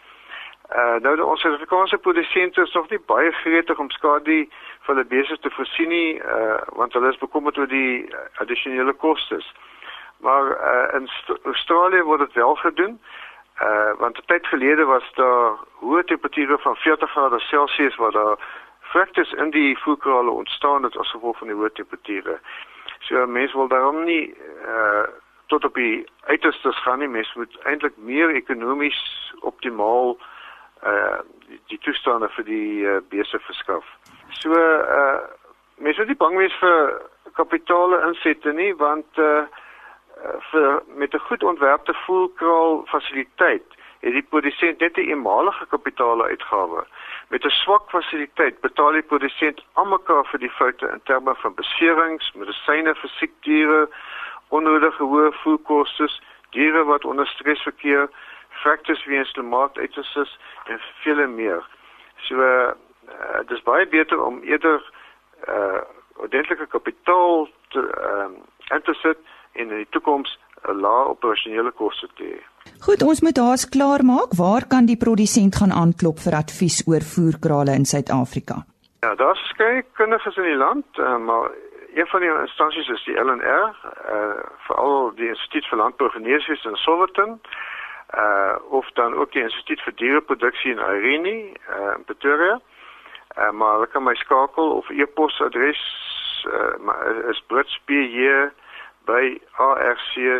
Uh 0.75 0.95
nou 0.99 1.21
ons 1.21 1.41
Suid-Afrikaanse 1.41 1.97
produsente 1.97 2.61
is 2.61 2.73
nog 2.73 2.89
nie 2.89 2.99
baie 3.05 3.31
gretig 3.31 3.79
om 3.79 3.87
skadu 3.89 4.41
vir 4.83 4.89
hulle 4.91 5.05
beeste 5.07 5.37
te 5.39 5.51
voorsien 5.55 5.87
nie, 5.87 6.19
uh 6.19 6.57
want 6.75 6.93
hulle 6.93 7.13
is 7.13 7.21
bekommerd 7.21 7.57
oor 7.57 7.69
die 7.71 8.03
addisionele 8.43 8.93
kostes. 8.93 9.47
Maar 10.19 10.51
uh 10.51 10.99
in 10.99 11.07
Australië 11.53 12.03
word 12.03 12.19
dit 12.19 12.33
wel 12.33 12.55
gedoen. 12.55 12.99
Uh 13.63 13.95
want 14.03 14.19
'n 14.19 14.27
tyd 14.27 14.47
gelede 14.47 14.85
was 14.91 15.07
daar 15.15 15.55
hoë 15.79 16.03
temperature 16.03 16.57
van 16.57 16.75
40 16.75 17.11
grade 17.11 17.39
Celsius 17.39 17.95
waar 17.95 18.11
daar 18.11 18.37
fractures 18.79 19.33
in 19.33 19.49
die 19.49 19.77
voerkrale 19.79 20.31
ontstaan 20.31 20.83
het 20.83 20.97
as 20.97 21.11
gevolg 21.11 21.37
van 21.37 21.47
die 21.47 21.55
hoë 21.55 21.71
temperature. 21.73 22.39
So 22.99 23.27
mense 23.27 23.57
wil 23.57 23.67
daarom 23.67 24.03
nie 24.03 24.35
uh 24.65 25.07
tot 25.47 25.63
op 25.63 25.73
die 25.73 26.07
uiterstes 26.25 26.81
gaan 26.81 26.99
nie. 26.99 27.07
Mense 27.07 27.31
moet 27.35 27.57
eintlik 27.63 27.97
meer 27.97 28.29
ekonomies 28.29 29.31
optimaal 29.39 30.17
uh 30.19 30.35
die, 31.47 31.59
die 31.67 31.79
toestande 31.79 32.29
vir 32.29 32.43
die 32.43 32.83
uh, 32.85 32.99
beeste 33.09 33.39
verskaf. 33.39 33.85
So 34.41 34.53
uh 34.53 35.19
mense 35.77 35.99
moet 35.99 36.07
nie 36.07 36.17
bang 36.17 36.37
wees 36.37 36.53
vir 36.59 37.01
kapitale 37.37 38.01
insette 38.07 38.53
nie 38.53 38.73
want 38.75 39.17
uh 39.17 39.45
vir 40.51 40.83
met 40.95 41.13
'n 41.13 41.27
goed 41.29 41.43
ontwerpte 41.43 41.93
voelkraal 42.05 42.85
fasiliteit 42.85 43.77
het 43.99 44.13
die 44.13 44.27
produsent 44.29 44.79
net 44.79 44.97
'n 44.97 45.09
eenmalige 45.09 45.65
kapitaaluitgawe. 45.65 46.83
Met 47.27 47.45
'n 47.45 47.49
swak 47.49 47.89
fasiliteit 47.89 48.59
betaal 48.61 48.91
die 48.91 49.01
produsent 49.11 49.65
almekaar 49.73 50.25
vir 50.25 50.39
die 50.39 50.55
foute 50.59 50.87
in 50.87 51.01
terme 51.03 51.35
van 51.35 51.53
beserings, 51.53 52.31
medisyne 52.33 52.95
vir 52.95 53.09
siek 53.09 53.33
diere, 53.41 53.89
onnodige 54.49 55.03
hoë 55.03 55.31
voedkoste, 55.31 56.07
diere 56.49 56.83
wat 56.83 57.05
onder 57.05 57.27
stres 57.27 57.61
verkeer, 57.61 58.09
fractures 58.61 59.05
weens 59.05 59.31
klimaatuiters 59.31 60.37
en 60.65 60.79
vele 61.03 61.27
meer. 61.27 61.63
So 62.27 62.35
uh, 62.41 62.73
dis 63.47 63.63
baie 63.63 63.87
beter 63.87 64.21
om 64.23 64.41
eerder 64.43 64.81
uh 65.47 65.81
ordentlike 66.17 66.65
kapitaal 66.73 67.47
te 67.69 67.79
ehm 67.79 68.33
uh, 68.33 68.75
in 68.75 68.81
te 68.83 68.93
sit 68.93 69.19
en 69.53 69.69
in 69.69 69.77
die 69.83 69.89
toekoms 69.89 70.39
'n 70.65 70.79
lae 70.81 71.05
operasionele 71.07 71.71
koste 71.71 72.07
te 72.15 72.23
hê. 72.23 72.39
Goed, 72.85 73.01
ons 73.01 73.21
moet 73.21 73.37
haas 73.37 73.69
klaar 73.69 74.03
maak. 74.03 74.33
Waar 74.37 74.67
kan 74.67 74.85
die 74.85 74.97
produsent 74.97 75.55
gaan 75.55 75.71
aanklop 75.71 76.19
vir 76.19 76.33
advies 76.33 76.83
oor 76.87 77.03
voerkrale 77.13 77.73
in 77.79 77.85
Suid-Afrika? 77.85 78.55
Ja, 79.05 79.15
daar's 79.15 79.39
verskeie 79.39 79.85
kundiges 79.93 80.37
in 80.37 80.43
die 80.43 80.61
land, 80.65 80.85
uh, 80.97 81.17
maar 81.17 81.49
een 81.99 82.07
van 82.07 82.19
die 82.21 82.29
instansies 82.29 82.87
is 82.87 83.03
die 83.03 83.17
LNR, 83.19 83.65
uh 83.65 84.15
eh, 84.15 84.43
veral 84.67 85.11
die 85.15 85.27
Instituut 85.27 85.65
vir 85.69 85.77
Landbougeneeswese 85.77 86.69
in 86.69 86.75
Sowetan, 86.75 87.39
uh 88.15 88.55
of 88.69 88.89
dan 88.93 89.15
ook 89.15 89.31
die 89.31 89.41
Instituut 89.41 89.81
vir 89.81 89.95
Diereproduksie 89.95 90.71
in 90.71 90.77
Irene, 90.79 91.51
uh 91.69 91.93
in 91.97 92.03
Pretoria. 92.05 92.59
Uh 93.37 93.51
maar 93.51 93.73
hulle 93.73 93.87
kan 93.87 94.03
my 94.03 94.15
skakel 94.15 94.71
of 94.71 94.89
e-posadres 94.89 95.81
uh 96.45 97.29
is 97.29 97.43
britsbj 97.47 98.49
by 99.05 99.41
arc.agric.za, 99.51 100.37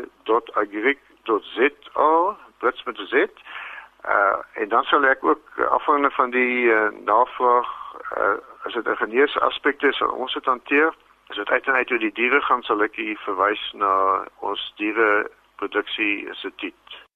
brits 2.57 2.83
met 2.83 2.97
'n 2.99 3.07
z. 3.07 3.13
Uh 4.05 4.35
en 4.53 4.69
dan 4.69 4.83
sal 4.83 5.03
ek 5.05 5.23
ook 5.23 5.59
afhangende 5.69 6.09
van 6.09 6.29
die 6.29 6.63
uh, 6.63 6.87
navraag 7.05 7.69
uh 8.17 8.37
as 8.63 8.73
dit 8.73 8.87
'n 8.87 8.95
genees 8.95 9.39
aspek 9.39 9.81
is, 9.81 10.01
ons 10.01 10.33
dit 10.33 10.45
hanteer. 10.45 10.93
As 11.27 11.35
dit 11.35 11.49
uiteindelik 11.49 11.91
oor 11.91 11.99
die 11.99 12.13
diere 12.13 12.41
gaan, 12.41 12.63
sal 12.63 12.81
ek 12.83 12.97
u 12.97 13.15
verwys 13.15 13.71
na 13.73 14.23
ons 14.39 14.73
diereproduksie 14.75 16.27
instituut. 16.27 17.06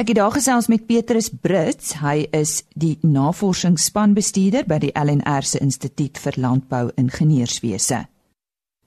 Ek 0.00 0.08
het 0.08 0.16
daar 0.16 0.32
gesels 0.32 0.64
met 0.72 0.86
Petrus 0.88 1.26
Brits. 1.28 1.98
Hy 2.00 2.22
is 2.32 2.62
die 2.72 2.94
navorsingsspanbestuurder 3.04 4.64
by 4.64 4.78
die 4.80 4.92
LNR 4.96 5.44
se 5.44 5.60
Instituut 5.60 6.16
vir 6.22 6.38
Landbou-ingenieurswese. 6.40 8.06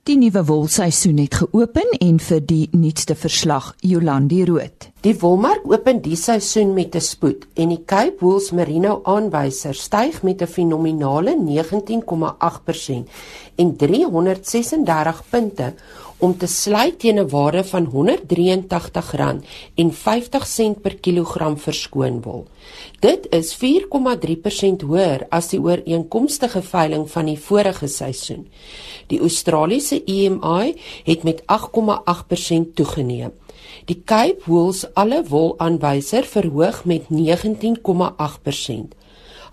Die 0.09 0.15
nuwe 0.17 0.41
wolseisoen 0.49 1.21
het 1.21 1.37
geopen 1.37 1.93
en 2.01 2.17
vir 2.19 2.41
die 2.43 2.65
nuutste 2.73 3.13
verslag 3.15 3.69
Jolandi 3.85 4.41
Rood. 4.49 4.89
Die 5.05 5.13
wolmark 5.21 5.69
open 5.69 6.01
die 6.01 6.17
seisoen 6.17 6.73
met 6.73 6.95
'n 6.95 7.01
spoed 7.01 7.45
en 7.53 7.69
die 7.69 7.83
Cape 7.85 8.17
Wools 8.19 8.51
Merino 8.51 8.99
aanwyser 9.03 9.75
styg 9.75 10.23
met 10.23 10.41
'n 10.41 10.47
fenominale 10.47 11.37
19,8% 11.37 13.07
en 13.55 13.75
336 13.77 15.23
punte 15.29 15.73
om 16.17 16.37
te 16.37 16.47
sluit 16.47 16.99
teen 16.99 17.19
'n 17.19 17.29
waarde 17.29 17.63
van 17.63 17.91
R183.50 17.91 20.79
per 20.81 20.95
kilogram 20.95 21.57
verskoon 21.57 22.21
wol. 22.21 22.47
Dit 22.99 23.27
is 23.29 23.55
4,3% 23.55 24.81
hoër 24.81 25.25
as 25.29 25.47
die 25.47 25.59
ooreenkomstige 25.59 26.61
veiling 26.61 27.11
van 27.11 27.25
die 27.25 27.39
vorige 27.39 27.87
seisoen. 27.87 28.47
Die 29.07 29.19
Australiese 29.19 30.03
EMI 30.05 30.75
het 31.03 31.23
met 31.23 31.43
8,8% 31.45 32.73
toegeneem. 32.73 33.31
Die 33.85 34.01
Cape 34.05 34.41
Wools 34.45 34.93
alle 34.93 35.23
wol 35.27 35.53
aanwyser 35.57 36.23
verhoog 36.23 36.85
met 36.85 37.01
19,8%. 37.09 38.95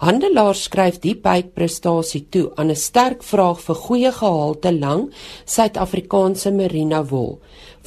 Handelaars 0.01 0.63
skryf 0.65 0.97
die 1.03 1.13
byprestasie 1.13 2.23
toe 2.33 2.47
aan 2.57 2.71
'n 2.73 2.83
sterk 2.89 3.21
vraag 3.31 3.59
vir 3.61 3.77
goeie 3.87 4.13
gehalte 4.19 4.73
lang 4.73 5.03
Suid-Afrikaanse 5.45 6.51
merino 6.51 7.05
wol 7.11 7.39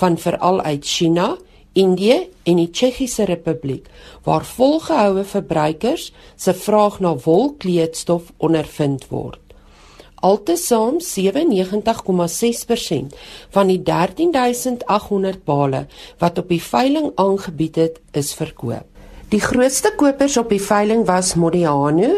van 0.02 0.18
veral 0.18 0.62
uit 0.62 0.86
China, 0.86 1.38
Indië 1.74 2.30
en 2.44 2.56
die 2.62 2.70
Tsjechiese 2.70 3.26
Republiek 3.26 3.86
waar 4.24 4.46
volgehoue 4.46 5.24
verbruikers 5.24 6.14
se 6.36 6.54
vraag 6.54 7.00
na 7.00 7.16
wolkleedstof 7.16 8.24
ondervind 8.38 9.08
word. 9.10 9.40
Altesaam 10.16 11.02
97,6% 11.02 13.16
van 13.50 13.68
die 13.68 13.82
13800 13.82 15.44
bale 15.44 15.88
wat 16.20 16.38
op 16.38 16.48
die 16.48 16.62
veiling 16.62 17.12
aangebied 17.16 17.76
het, 17.76 18.00
is 18.12 18.34
verkoop. 18.34 18.93
Die 19.34 19.42
grootste 19.42 19.90
kopers 19.98 20.36
op 20.38 20.52
die 20.54 20.62
veiling 20.62 21.08
was 21.08 21.32
Modiano, 21.42 22.10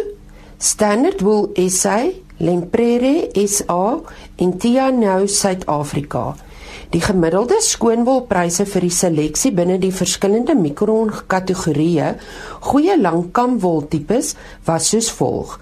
Standard 0.60 1.22
Wool 1.24 1.46
SA, 1.72 2.10
Lemprere 2.44 3.30
SA 3.48 4.02
en 4.44 4.52
Tiano 4.60 5.22
Suid-Afrika. 5.24 6.26
Die 6.92 7.00
gemiddelde 7.00 7.62
skoonwolpryse 7.64 8.66
vir 8.68 8.84
die 8.84 8.92
seleksie 8.92 9.54
binne 9.56 9.78
die 9.80 9.94
verskillende 9.96 10.58
mikron 10.60 11.14
kategorieë, 11.32 12.10
goeie 12.68 13.00
langkamwol 13.00 13.86
tipes 13.96 14.34
was 14.68 14.92
soos 14.92 15.08
volg: 15.16 15.56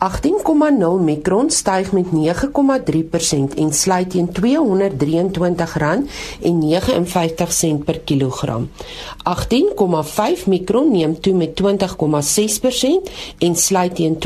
18,0 0.00 1.04
mikron 1.04 1.50
styg 1.52 1.92
met 1.92 2.08
9,3% 2.12 3.54
en 3.56 3.72
sluit 3.72 4.10
teen 4.10 4.28
R223,59 4.32 4.38
per 7.84 8.00
kilogram. 8.08 8.70
18,5 9.28 10.44
mikron 10.46 10.92
neem 10.92 11.20
toe 11.20 11.34
met 11.34 11.60
20,6% 11.60 11.64
en 13.38 13.56
sluit 13.56 13.94
teen 13.94 14.16
R213,50 14.16 14.20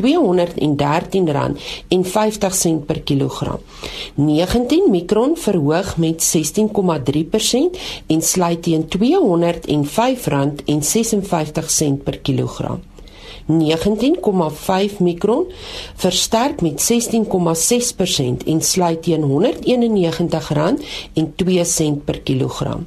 per 2.86 3.00
kilogram. 3.02 3.58
19 4.14 4.90
mikron 4.90 5.36
verhoog 5.36 5.96
met 5.96 6.36
16,3% 6.36 6.40
en 8.06 8.22
sluit 8.22 8.62
teen 8.62 8.84
R205,56 8.86 8.92
per 12.04 12.18
kilogram. 12.18 12.80
19,5 13.46 14.98
mikron 14.98 15.46
versterk 15.94 16.60
met 16.60 16.92
16,6% 16.92 18.46
en 18.46 18.62
sluit 18.62 19.02
teen 19.02 19.22
R191,02 19.22 19.28
per 22.04 22.20
kilogram. 22.20 22.86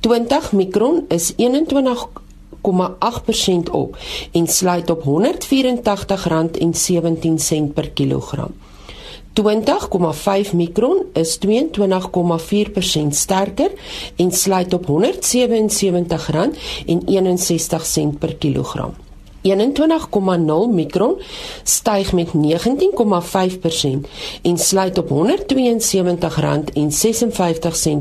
20 0.00 0.52
mikron 0.52 1.04
is 1.08 1.32
21,8% 1.32 1.36
op 3.70 3.98
en 4.32 4.46
sluit 4.46 4.90
op 4.90 5.02
R184,17 5.02 5.08
per 7.74 7.90
kilogram. 7.90 8.54
20,5 9.32 9.42
mikron 10.52 11.04
is 11.12 11.38
22,4% 11.46 11.48
sterker 13.08 13.70
en 14.16 14.32
sluit 14.32 14.74
op 14.74 14.86
R177,61 14.86 14.92
per 18.18 18.34
kilogram. 18.36 18.94
21,0 19.42 20.70
mikron 20.70 21.20
styg 21.62 22.12
met 22.12 22.28
19,5% 22.28 22.32
en 24.42 24.58
sluit 24.58 24.98
op 24.98 25.08
R172,56 25.08 25.14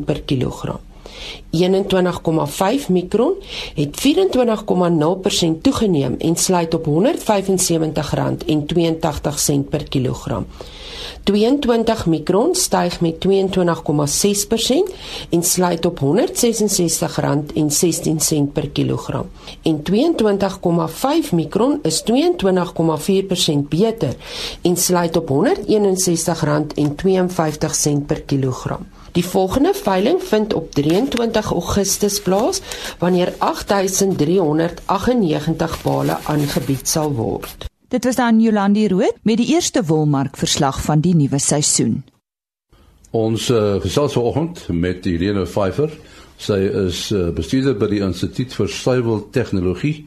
per 0.06 0.22
kilogram. 0.22 0.89
21,5 1.52 2.88
mikron 2.90 3.34
het 3.76 4.02
24,0% 4.08 5.62
toegeneem 5.62 6.16
en 6.18 6.36
sluit 6.36 6.74
op 6.74 6.86
R175,82 6.88 6.92
per 9.70 9.90
kilogram. 9.90 10.46
22 11.24 12.06
mikron 12.06 12.56
styg 12.56 13.02
met 13.02 13.16
22,6% 13.28 13.32
en 15.30 15.44
sluit 15.44 15.86
op 15.86 16.00
R166,16 16.00 16.06
per 18.54 18.70
kilogram. 18.70 19.30
En 19.62 19.82
22,5 19.92 21.32
mikron 21.32 21.80
is 21.82 22.04
22,4% 22.04 22.14
beter 23.70 24.16
en 24.62 24.78
sluit 24.78 25.18
op 25.18 25.30
R161,52 25.30 25.36
per 28.06 28.22
kilogram. 28.22 28.88
Die 29.12 29.26
volgende 29.26 29.74
veiling 29.74 30.24
vind 30.24 30.54
op 30.54 30.72
23 30.72 31.52
Augustus 31.52 32.22
plaas 32.22 32.62
wanneer 33.00 33.34
8398 33.38 35.82
bale 35.82 36.18
aangebied 36.24 36.88
sal 36.88 37.14
word. 37.14 37.66
Dit 37.88 38.06
was 38.06 38.16
dan 38.16 38.42
Jolandi 38.42 38.88
Rood 38.88 39.14
met 39.22 39.38
die 39.38 39.54
eerste 39.54 39.86
wolmark 39.86 40.38
verslag 40.38 40.82
van 40.82 41.00
die 41.00 41.16
nuwe 41.16 41.40
seisoen. 41.40 42.04
Ons 43.10 43.50
uh, 43.50 43.82
gesels 43.82 44.14
vanoggend 44.14 44.68
met 44.70 45.06
Irene 45.06 45.46
Pfeiffer. 45.46 45.90
Sy 46.38 46.60
is 46.86 47.12
uh, 47.12 47.30
bestuurder 47.34 47.78
by 47.78 47.88
die 47.90 48.04
Instituut 48.06 48.54
vir 48.54 48.70
Suiwel 48.70 49.30
Tegnologie 49.34 50.06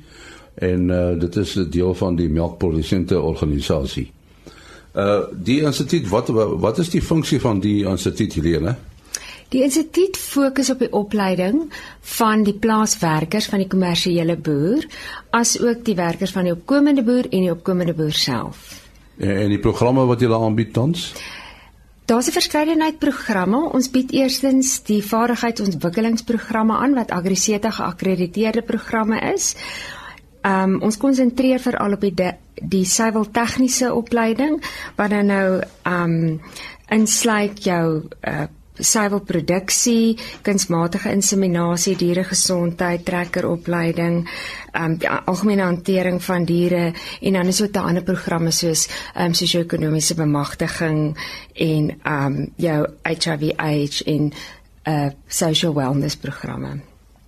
en 0.55 0.91
uh, 0.91 1.19
dit 1.19 1.37
is 1.37 1.57
'n 1.59 1.71
deel 1.71 1.95
van 1.95 2.17
die 2.17 2.29
melkprodusente 2.29 3.21
organisasie. 3.21 4.11
Uh 4.93 5.25
die 5.33 5.63
instituut 5.65 6.09
wat 6.09 6.29
wat 6.61 6.79
is 6.79 6.91
die 6.93 7.03
funksie 7.03 7.41
van 7.41 7.61
die 7.61 7.85
instituut 7.89 8.37
Irene? 8.37 8.77
Die 9.53 9.61
instituut 9.61 10.17
fokus 10.17 10.71
op 10.73 10.81
die 10.81 10.93
opleiding 10.97 11.67
van 12.17 12.41
die 12.47 12.55
plaaswerkers 12.57 13.51
van 13.53 13.61
die 13.61 13.69
kommersiële 13.69 14.39
boer, 14.41 14.87
asook 15.37 15.83
die 15.85 15.97
werkers 15.99 16.33
van 16.33 16.49
die 16.49 16.55
opkomende 16.55 17.05
boer 17.05 17.29
en 17.29 17.45
die 17.45 17.53
opkomende 17.53 17.93
boer 17.97 18.17
self. 18.17 18.71
En 19.21 19.53
die 19.53 19.61
programme 19.61 20.07
wat 20.09 20.25
julle 20.25 20.39
aanbied 20.41 20.73
tans? 20.73 21.11
Daar's 22.09 22.29
'n 22.29 22.33
verskeidenheid 22.33 22.99
programme. 22.99 23.73
Ons 23.73 23.91
bied 23.91 24.13
eerstens 24.13 24.83
die 24.83 25.03
vaardigheidsontwikkelingsprogramme 25.03 26.77
aan 26.77 26.95
wat 26.95 27.11
Agriseta 27.11 27.71
geakkrediteerde 27.71 28.63
programme 28.63 29.21
is. 29.35 29.55
Um 30.43 30.81
ons 30.83 30.97
konsentreer 30.97 31.61
veral 31.61 31.93
op 31.93 32.01
die 32.01 32.15
de, 32.15 32.35
die 32.63 32.85
suiwel 32.85 33.31
tegniese 33.31 33.95
opleiding 33.95 34.65
wat 34.97 35.11
dan 35.11 35.27
nou 35.27 35.63
um 35.85 36.41
insluit 36.89 37.65
jou 37.65 38.09
uh 38.21 38.49
suiwelproduksie, 38.81 40.17
kunsmatige 40.43 41.12
inseminasie, 41.12 41.97
dieregesondheid, 41.97 43.05
trekkeropleiding, 43.05 44.23
um 44.79 44.97
die 45.00 45.11
algemene 45.11 45.67
hantering 45.67 46.23
van 46.25 46.47
diere 46.49 46.93
en 47.21 47.33
dan 47.37 47.50
is 47.52 47.61
ook 47.62 47.73
daar 47.73 47.91
ander 47.91 48.02
programme 48.02 48.50
soos 48.50 48.87
um 49.17 49.35
sosio-ekonomiese 49.35 50.17
bemagtiging 50.17 51.19
en 51.55 51.91
um 52.09 52.38
jou 52.57 52.87
HIV 53.02 53.52
AIDS 53.57 54.02
en 54.05 54.33
uh 54.88 55.11
social 55.29 55.75
wellness 55.75 56.17
programme. 56.17 56.81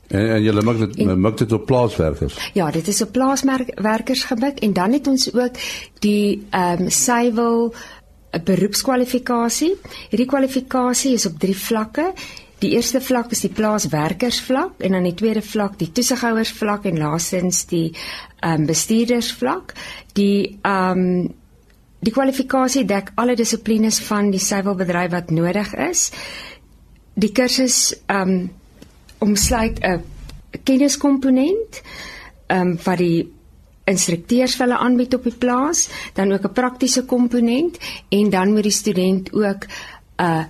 En, 0.09 0.31
en 0.31 0.43
julle 0.43 0.63
maak 0.63 0.79
dit 0.79 1.17
maak 1.17 1.37
dit 1.39 1.53
op 1.53 1.67
plaaswerkers. 1.67 2.51
Ja, 2.53 2.71
dit 2.71 2.89
is 2.89 3.03
op 3.03 3.13
plaaswerkers 3.13 4.25
gebuk 4.25 4.59
en 4.59 4.73
dan 4.73 4.93
het 4.93 5.07
ons 5.07 5.29
ook 5.35 5.61
die 5.99 6.47
um 6.51 6.89
suiwel 6.91 7.75
'n 8.35 8.43
beroepskwalifikasie. 8.45 9.75
Hierdie 10.11 10.27
kwalifikasie 10.27 11.15
is 11.15 11.27
op 11.27 11.39
3 11.39 11.57
vlakke. 11.57 12.13
Die 12.59 12.73
eerste 12.79 13.01
vlak 13.01 13.31
is 13.35 13.43
die 13.45 13.53
plaaswerkersvlak 13.53 14.81
en 14.87 14.97
dan 14.97 15.05
die 15.05 15.15
tweede 15.15 15.43
vlak 15.43 15.79
die 15.79 15.91
toesighouersvlak 15.93 16.87
en 16.89 16.99
laastens 16.99 17.65
die 17.67 17.93
ehm 18.41 18.61
um, 18.61 18.67
bestuurdersvlak. 18.67 19.75
Die 20.13 20.59
ehm 20.63 20.99
um, 20.99 21.35
die 22.05 22.13
kwalifikasie 22.13 22.85
dek 22.85 23.13
alle 23.15 23.37
dissiplines 23.37 24.01
van 24.05 24.31
die 24.31 24.41
suiwelbedryf 24.41 25.11
wat 25.11 25.31
nodig 25.31 25.75
is. 25.75 26.11
Die 27.15 27.33
kursus 27.33 27.95
ehm 28.07 28.29
um, 28.29 28.51
omsluit 29.19 29.81
'n 29.81 30.03
kenniskomponent 30.65 31.83
ehm 32.47 32.61
um, 32.61 32.79
wat 32.85 32.99
die 32.99 33.34
instrukteurs 33.85 34.59
hulle 34.59 34.79
aanbied 34.79 35.15
op 35.15 35.25
die 35.25 35.37
plaas, 35.39 35.89
dan 36.15 36.33
ook 36.33 36.45
'n 36.45 36.53
praktiese 36.53 37.05
komponent 37.05 37.79
en 38.09 38.31
dan 38.31 38.53
moet 38.53 38.63
die 38.63 38.73
student 38.73 39.33
ook 39.33 39.67
'n 40.17 40.47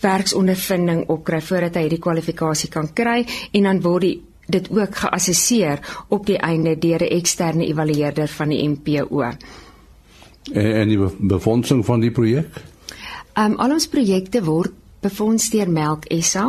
werksondervinding 0.00 1.08
opkry 1.08 1.40
voordat 1.40 1.74
hy 1.74 1.80
hierdie 1.80 1.98
kwalifikasie 1.98 2.68
kan 2.68 2.92
kry 2.92 3.26
en 3.52 3.62
dan 3.62 3.80
word 3.80 4.02
die 4.02 4.22
dit 4.50 4.70
ook 4.70 4.96
geassesseer 4.96 5.78
op 6.08 6.26
die 6.26 6.38
einde 6.38 6.78
deur 6.78 7.02
'n 7.02 7.12
eksterne 7.18 7.66
evalueerder 7.66 8.28
van 8.28 8.48
die 8.48 8.68
MPO. 8.68 9.20
En, 10.52 10.74
en 10.74 10.88
die 10.88 10.98
befondsing 11.18 11.84
van 11.84 12.00
die 12.00 12.10
projek? 12.10 12.62
Ehm 13.32 13.52
um, 13.52 13.58
al 13.58 13.70
ons 13.70 13.88
projekte 13.88 14.44
word 14.44 14.72
befonds 15.00 15.50
deur 15.50 15.70
Melk 15.70 16.06
SA 16.20 16.48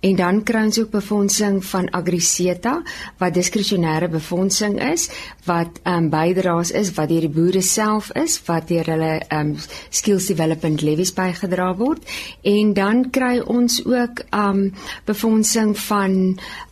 en 0.00 0.16
dan 0.18 0.42
kry 0.46 0.64
ons 0.68 0.78
ook 0.78 0.90
befondsing 0.90 1.58
van 1.64 1.88
Agriseta 1.96 2.78
wat 3.18 3.34
diskresionêre 3.34 4.08
befondsing 4.12 4.78
is 4.82 5.08
wat 5.48 5.80
ehm 5.82 6.04
um, 6.04 6.10
bydraes 6.12 6.70
is 6.70 6.92
wat 6.96 7.10
deur 7.12 7.26
die 7.26 7.34
boere 7.38 7.62
self 7.62 8.10
is 8.14 8.38
wat 8.46 8.68
deur 8.68 8.86
hulle 8.94 9.12
ehm 9.18 9.54
um, 9.54 9.56
skills 9.90 10.28
development 10.30 10.82
levies 10.82 11.12
bygedra 11.14 11.72
word 11.76 12.04
en 12.42 12.72
dan 12.74 13.04
kry 13.10 13.38
ons 13.40 13.80
ook 13.84 14.24
ehm 14.30 14.62
um, 14.62 14.72
befondsing 15.04 15.74
van 15.88 16.14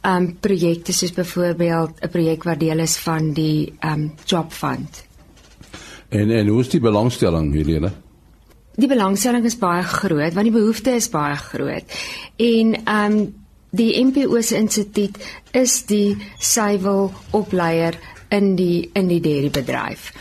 ehm 0.03 0.15
um, 0.15 0.31
projekte 0.41 0.93
soos 0.93 1.13
byvoorbeeld 1.13 2.03
'n 2.03 2.09
projek 2.09 2.45
wat 2.45 2.61
deel 2.61 2.79
is 2.79 2.97
van 2.97 3.33
die 3.33 3.75
ehm 3.81 3.93
um, 3.93 4.13
job 4.25 4.53
fund. 4.53 5.05
En 6.09 6.31
en 6.31 6.49
hoe 6.49 6.61
is 6.61 6.69
die 6.69 6.81
belangstelling 6.81 7.53
Helene? 7.55 7.93
Die 8.77 8.89
belangstelling 8.89 9.45
is 9.49 9.59
baie 9.59 9.83
groot 9.83 10.35
want 10.37 10.49
die 10.49 10.55
behoefte 10.55 10.97
is 11.01 11.11
baie 11.13 11.37
groot. 11.37 11.99
En 12.37 12.79
ehm 12.85 13.19
um, 13.19 13.35
die 13.77 13.93
MPO 14.05 14.41
se 14.41 14.57
instituut 14.57 15.19
is 15.53 15.83
die 15.85 16.17
suiwel 16.39 17.11
opleier 17.37 17.99
in 18.33 18.55
die 18.57 18.91
in 18.95 19.09
die 19.09 19.21
dairy 19.21 19.51
bedryf. 19.51 20.13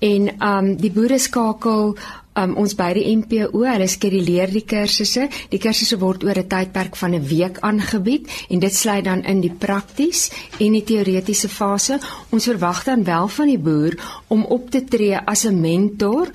En 0.00 0.28
ehm 0.28 0.58
um, 0.58 0.76
die 0.76 0.90
boere 0.90 1.18
skakel 1.18 1.94
um, 2.38 2.54
ons 2.60 2.74
by 2.78 2.90
die 2.96 3.04
MPO, 3.16 3.62
hulle 3.66 3.86
skeduleer 3.90 4.52
die 4.52 4.64
kursusse. 4.68 5.28
Die 5.52 5.60
kursusse 5.62 5.98
word 6.00 6.24
oor 6.26 6.38
'n 6.38 6.48
tydperk 6.48 6.96
van 6.96 7.14
'n 7.14 7.26
week 7.28 7.58
aangebied 7.60 8.28
en 8.50 8.58
dit 8.58 8.74
sluit 8.74 9.04
dan 9.04 9.24
in 9.24 9.40
die 9.40 9.52
prakties 9.52 10.30
en 10.58 10.72
die 10.72 10.84
teoretiese 10.84 11.48
fase. 11.48 11.98
Ons 12.30 12.44
verwag 12.44 12.84
dan 12.84 13.04
wel 13.04 13.28
van 13.28 13.46
die 13.46 13.58
boer 13.58 13.94
om 14.28 14.44
op 14.44 14.70
te 14.70 14.84
tree 14.84 15.16
as 15.16 15.44
'n 15.44 15.60
mentor 15.60 16.30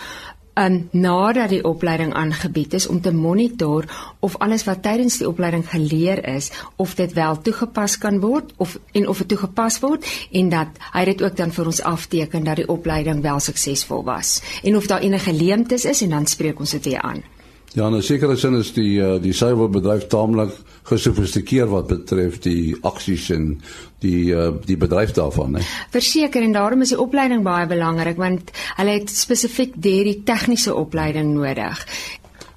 um, 0.59 0.89
nadat 0.91 1.49
die 1.53 1.63
opleiding 1.63 2.13
aangebied 2.13 2.73
is 2.73 2.87
om 2.87 3.01
te 3.01 3.13
monitor 3.13 3.87
of 4.19 4.37
alles 4.37 4.65
wat 4.67 4.83
tydens 4.83 5.17
die 5.21 5.27
opleiding 5.27 5.65
geleer 5.69 6.21
is 6.27 6.51
of 6.75 6.95
dit 6.99 7.13
wel 7.13 7.41
toegepas 7.41 7.97
kan 7.97 8.19
word 8.19 8.53
of 8.57 8.77
en 8.91 9.07
of 9.07 9.23
dit 9.23 9.27
toegepas 9.35 9.79
word 9.79 10.05
en 10.31 10.49
dat 10.49 10.79
hy 10.93 11.05
dit 11.13 11.23
ook 11.23 11.35
dan 11.37 11.51
vir 11.55 11.71
ons 11.73 11.81
afteken 11.81 12.43
dat 12.43 12.61
die 12.61 12.69
opleiding 12.69 13.21
wel 13.25 13.39
suksesvol 13.39 14.03
was 14.03 14.39
en 14.63 14.75
of 14.75 14.87
daar 14.87 15.05
enige 15.05 15.33
leemtes 15.33 15.85
is 15.85 16.01
en 16.01 16.17
dan 16.17 16.27
spreek 16.27 16.59
ons 16.59 16.77
dit 16.77 16.91
weer 16.91 17.01
aan. 17.01 17.23
Ja, 17.73 17.87
in 17.87 17.95
'n 17.95 18.01
sekere 18.01 18.35
sin 18.35 18.55
is 18.55 18.73
die 18.73 18.97
uh, 18.97 19.21
die 19.21 19.33
suiwerbedryf 19.33 20.07
taamlik 20.07 20.51
gesofistikeerd 20.89 21.69
wat 21.69 21.87
betref 21.87 22.39
die 22.41 22.75
aksies 22.81 23.29
en 23.29 23.61
die 24.01 24.33
uh, 24.33 24.49
die 24.65 24.77
bedryf 24.77 25.11
daarvan, 25.13 25.51
né? 25.51 25.61
Verseker 25.93 26.41
en 26.41 26.51
daarom 26.51 26.81
is 26.81 26.89
die 26.89 26.99
opleiding 26.99 27.43
baie 27.43 27.67
belangrik 27.67 28.17
want 28.17 28.51
hulle 28.79 28.97
het 28.97 29.09
spesifiek 29.09 29.77
hierdie 29.83 30.23
tegniese 30.25 30.73
opleiding 30.73 31.33
nodig. 31.35 31.85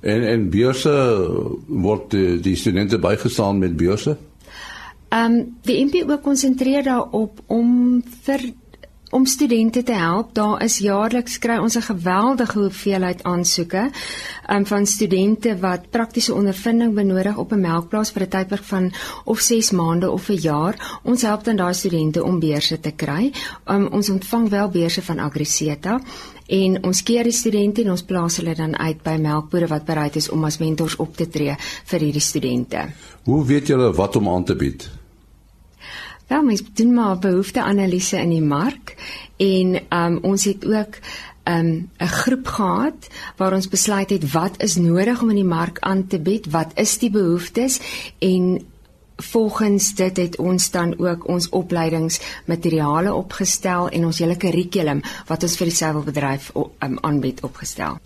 En 0.00 0.24
en 0.24 0.48
beurse 0.50 0.94
word 1.68 2.10
die, 2.10 2.40
die 2.40 2.56
studente 2.56 2.98
bygestaan 2.98 3.58
met 3.58 3.76
beurse? 3.76 4.16
Ehm 5.12 5.32
um, 5.32 5.56
die 5.62 5.84
NPO 5.84 6.18
konsentreer 6.24 6.82
daarop 6.88 7.42
om 7.46 8.02
vir 8.24 8.48
om 9.12 9.26
studente 9.26 9.82
te 9.82 9.92
help. 9.92 10.34
Daar 10.34 10.62
is 10.64 10.78
jaarliks 10.78 11.38
kry 11.38 11.58
ons 11.60 11.76
'n 11.76 11.84
geweldige 11.84 12.58
hoeveelheid 12.58 13.22
aansoeke 13.22 13.90
um, 14.50 14.66
van 14.66 14.86
studente 14.86 15.58
wat 15.58 15.90
praktiese 15.90 16.34
ondervinding 16.34 16.94
benodig 16.94 17.36
op 17.36 17.52
'n 17.52 17.60
melkplaas 17.60 18.10
vir 18.10 18.22
'n 18.22 18.28
tydperk 18.28 18.64
van 18.64 18.92
of 19.24 19.38
6 19.38 19.70
maande 19.70 20.10
of 20.10 20.28
'n 20.28 20.40
jaar. 20.40 21.00
Ons 21.02 21.22
help 21.22 21.44
dan 21.44 21.56
daai 21.56 21.74
studente 21.74 22.24
om 22.24 22.38
beurse 22.38 22.80
te 22.80 22.90
kry. 22.90 23.32
Um, 23.66 23.86
ons 23.86 24.10
ontvang 24.10 24.48
wel 24.48 24.68
beurse 24.68 25.02
van 25.02 25.18
Agriseta 25.18 26.00
en 26.46 26.84
ons 26.84 27.02
keer 27.02 27.22
die 27.22 27.32
studente 27.32 27.82
en 27.82 27.90
ons 27.90 28.02
plaas 28.02 28.36
hulle 28.36 28.54
dan 28.54 28.76
uit 28.76 29.02
by 29.02 29.16
melkbore 29.16 29.66
wat 29.66 29.84
bereid 29.84 30.16
is 30.16 30.30
om 30.30 30.44
as 30.44 30.58
mentors 30.58 30.96
op 30.96 31.16
te 31.16 31.28
tree 31.28 31.56
vir 31.84 32.00
hierdie 32.00 32.20
studente. 32.20 32.88
Hoe 33.24 33.44
weet 33.44 33.66
julle 33.66 33.92
wat 33.92 34.16
om 34.16 34.28
aan 34.28 34.44
te 34.44 34.56
bied? 34.56 35.01
Ja, 36.32 36.40
mens 36.40 36.62
doen 36.72 36.94
maar 36.94 37.18
behoefteanalise 37.18 38.16
in 38.16 38.30
die 38.32 38.42
mark 38.42 38.94
en 39.36 39.74
um, 39.92 40.14
ons 40.24 40.44
het 40.48 40.64
ook 40.64 40.94
'n 41.44 41.50
um, 41.52 41.90
groep 41.98 42.46
gehad 42.46 43.08
waar 43.36 43.52
ons 43.52 43.68
besluit 43.68 44.10
het 44.10 44.32
wat 44.32 44.62
is 44.62 44.76
nodig 44.76 45.22
om 45.22 45.28
in 45.28 45.42
die 45.42 45.44
mark 45.44 45.78
aan 45.80 46.06
te 46.06 46.20
bied, 46.20 46.50
wat 46.50 46.70
is 46.74 46.98
die 46.98 47.10
behoeftes 47.10 47.80
en 48.18 48.64
volgens 49.16 49.94
dit 49.94 50.16
het 50.16 50.36
ons 50.36 50.70
dan 50.70 50.98
ook 50.98 51.28
ons 51.28 51.48
opleidingsmateriale 51.48 53.14
opgestel 53.14 53.88
en 53.88 54.04
ons 54.04 54.18
hele 54.18 54.36
kurrikulum 54.36 55.02
wat 55.26 55.42
ons 55.42 55.56
vir 55.56 55.66
die 55.66 55.76
seilbedryf 55.76 56.50
um, 56.56 56.98
aanbied 57.00 57.42
opgestel. 57.42 58.00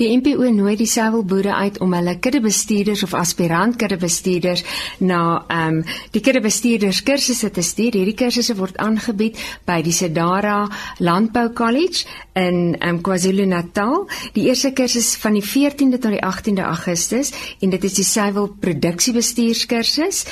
Die 0.00 0.10
NPO 0.16 0.50
nooi 0.54 0.76
die 0.76 0.88
seilboere 0.88 1.54
uit 1.54 1.80
om 1.84 1.94
hulle 1.96 2.16
kuddebestuurders 2.22 3.04
of 3.06 3.14
aspirant 3.14 3.78
kuddebestuurders 3.80 4.64
na 4.98 5.20
ehm 5.48 5.80
um, 5.80 5.82
die 6.14 6.22
kuddebestuurders 6.24 7.02
kursusse 7.06 7.50
te 7.50 7.62
stuur. 7.62 7.98
Hierdie 7.98 8.16
kursusse 8.18 8.56
word 8.58 8.78
aangebied 8.78 9.38
by 9.68 9.80
die 9.86 9.94
Sedara 9.94 10.68
Landbou 10.98 11.52
College 11.54 12.06
in 12.34 12.76
ehm 12.78 12.96
um, 12.96 13.02
KwaZulu-Natal. 13.02 14.06
Die 14.34 14.48
eerste 14.48 14.72
kursus 14.72 15.14
van 15.20 15.38
die 15.38 15.44
14de 15.44 15.98
tot 15.98 16.14
die 16.16 16.24
18de 16.24 16.64
Augustus 16.66 17.32
en 17.60 17.70
dit 17.70 17.84
is 17.84 18.00
die 18.00 18.06
seil 18.06 18.48
produksiebestuurskursus 18.60 20.24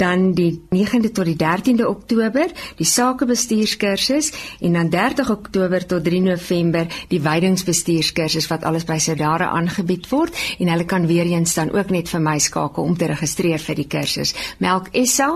dan 0.00 0.30
die 0.34 0.50
9de 0.72 1.12
tot 1.12 1.28
die 1.28 1.36
13de 1.38 1.86
Oktober 1.86 2.50
die 2.78 2.88
sakebestuurskursus 2.88 4.32
en 4.60 4.78
dan 4.78 4.90
30 4.92 5.30
Oktober 5.30 5.86
tot 5.86 6.04
3 6.04 6.22
November 6.24 6.88
die 7.12 7.20
weidingsbestuurskursus 7.22 8.48
wat 8.50 8.64
alles 8.64 8.88
by 8.88 8.98
Soudara 8.98 9.52
aangebied 9.56 10.08
word 10.10 10.36
en 10.58 10.72
hulle 10.72 10.88
kan 10.88 11.06
weer 11.10 11.28
eens 11.28 11.54
dan 11.54 11.72
ook 11.76 11.92
net 11.92 12.08
vir 12.08 12.24
my 12.24 12.38
skakel 12.40 12.84
om 12.84 12.96
te 12.96 13.10
registreer 13.12 13.60
vir 13.60 13.82
die 13.82 13.88
kursus. 13.90 14.34
Melk 14.58 14.90
SA 15.04 15.30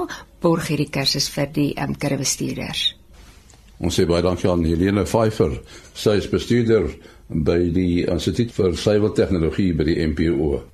borg 0.45 0.69
hierdie 0.73 0.91
kursus 0.93 1.29
vir 1.33 1.51
die 1.53 1.71
um, 1.81 1.95
kurbestuurders. 1.97 2.93
Ons 3.85 3.99
sê 3.99 4.07
baie 4.09 4.23
dankie 4.25 4.49
aan 4.51 4.65
Helene 4.65 5.05
Pfeiffer. 5.09 5.59
Sy 5.99 6.19
is 6.21 6.31
bestuurder 6.31 6.89
by 7.29 7.59
die 7.75 8.05
Instituut 8.05 8.53
vir 8.55 8.77
Suiwer 8.79 9.13
Tegnologie 9.17 9.73
by 9.77 9.89
die 9.89 9.99
MPO. 10.07 10.74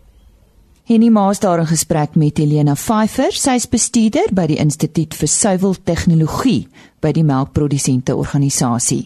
Henny 0.85 1.09
Maas 1.09 1.39
daar 1.39 1.59
in 1.59 1.67
gesprek 1.67 2.15
met 2.15 2.39
Helena 2.39 2.75
Pfeiffer, 2.75 3.33
sy 3.33 3.55
is 3.61 3.69
bestuurder 3.71 4.33
by 4.35 4.47
die 4.51 4.59
Instituut 4.59 5.15
vir 5.15 5.29
Suiwer 5.31 5.77
Tegnologie 5.85 6.67
by 7.01 7.13
die 7.15 7.25
Melkprodusente 7.25 8.17
Organisasie. 8.17 9.05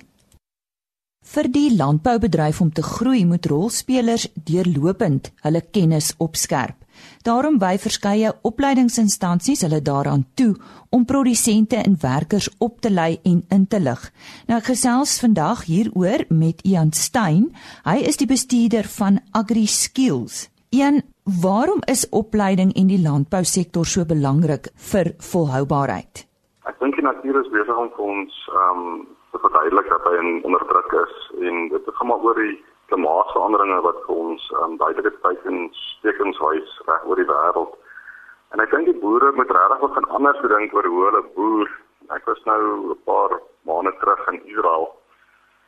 Vir 1.35 1.49
die 1.51 1.71
landboubedryf 1.75 2.61
om 2.61 2.71
te 2.73 2.83
groei, 2.83 3.25
moet 3.27 3.47
rolspelers 3.51 4.29
deurlopend 4.47 5.33
hulle 5.43 5.63
kennis 5.75 6.13
opskerp. 6.23 6.77
Daarom 7.27 7.59
wy 7.59 7.75
verskeie 7.83 8.31
opleidingsinstansies 8.47 9.65
hulle 9.67 9.81
daaraan 9.83 10.27
toe 10.39 10.53
om 10.95 11.05
produsente 11.05 11.81
en 11.81 11.97
werkers 12.01 12.49
op 12.59 12.81
te 12.81 12.93
lei 12.93 13.19
en 13.25 13.43
in 13.51 13.67
te 13.67 13.81
lig. 13.81 14.05
Nou 14.47 14.61
ek 14.61 14.71
gesels 14.71 15.19
vandag 15.25 15.65
hieroor 15.67 16.27
met 16.31 16.63
Ian 16.63 16.93
Stein. 16.93 17.49
Hy 17.85 17.99
is 18.07 18.21
die 18.21 18.31
bestuurder 18.31 18.87
van 18.97 19.19
Agri 19.33 19.67
Skills. 19.67 20.47
Ian, 20.71 21.03
waarom 21.25 21.81
is 21.87 22.09
opleiding 22.11 22.73
in 22.77 22.87
die 22.87 23.01
landbousektor 23.01 23.87
so 23.89 24.05
belangrik 24.05 24.69
vir 24.93 25.15
volhoubaarheid? 25.33 26.27
Ek 26.69 26.77
dink 26.81 26.97
die 27.01 27.05
natuur 27.05 27.41
is 27.41 27.49
besig 27.53 27.77
om 27.81 27.89
vir 27.97 28.05
ons 28.05 28.41
ehm 28.53 28.83
um, 28.85 29.07
te 29.33 29.41
verduidelik 29.41 29.89
dat 29.89 30.05
hy 30.05 30.19
onder 30.47 30.65
druk 30.69 30.93
is 31.01 31.15
en 31.49 31.69
dit 31.73 31.89
gaan 31.97 32.07
maar 32.07 32.27
oor 32.29 32.37
die 32.39 32.59
klimaatsveranderinge 32.93 33.81
wat 33.87 34.03
vir 34.07 34.21
ons 34.25 34.45
um, 34.61 34.77
duidelike 34.77 35.15
tekens 35.25 35.81
tekens 36.05 36.39
wys 36.45 36.77
reg 36.91 37.09
oor 37.09 37.17
die 37.17 37.31
wêreld. 37.33 37.73
En 38.53 38.61
ek 38.61 38.71
dink 38.77 38.93
die 38.93 39.01
boere 39.01 39.33
moet 39.33 39.51
regtig 39.57 39.97
van 39.97 40.11
anders 40.21 40.45
dink 40.53 40.77
oor 40.77 40.91
hoe 40.93 41.07
hulle 41.09 41.25
boer. 41.39 41.73
Ek 42.13 42.29
was 42.29 42.45
nou 42.45 42.61
'n 42.93 43.01
paar 43.09 43.41
maande 43.65 43.97
terug 43.99 44.29
in 44.29 44.45
Israel 44.45 44.93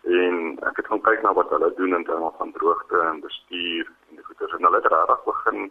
en 0.06 0.58
ek 0.70 0.76
het 0.76 0.86
gaan 0.86 1.02
kyk 1.08 1.22
na 1.22 1.32
wat 1.34 1.50
hulle 1.50 1.72
doen 1.76 1.94
in 1.94 2.04
terme 2.04 2.30
van 2.38 2.52
droogte 2.52 3.00
en 3.10 3.20
bestuur 3.20 3.90
en 4.08 4.20
die 4.20 4.24
goeders 4.24 4.52
en 4.52 4.64
hulle 4.68 4.80
het 4.82 4.92
regtig 4.92 5.24
begin 5.24 5.70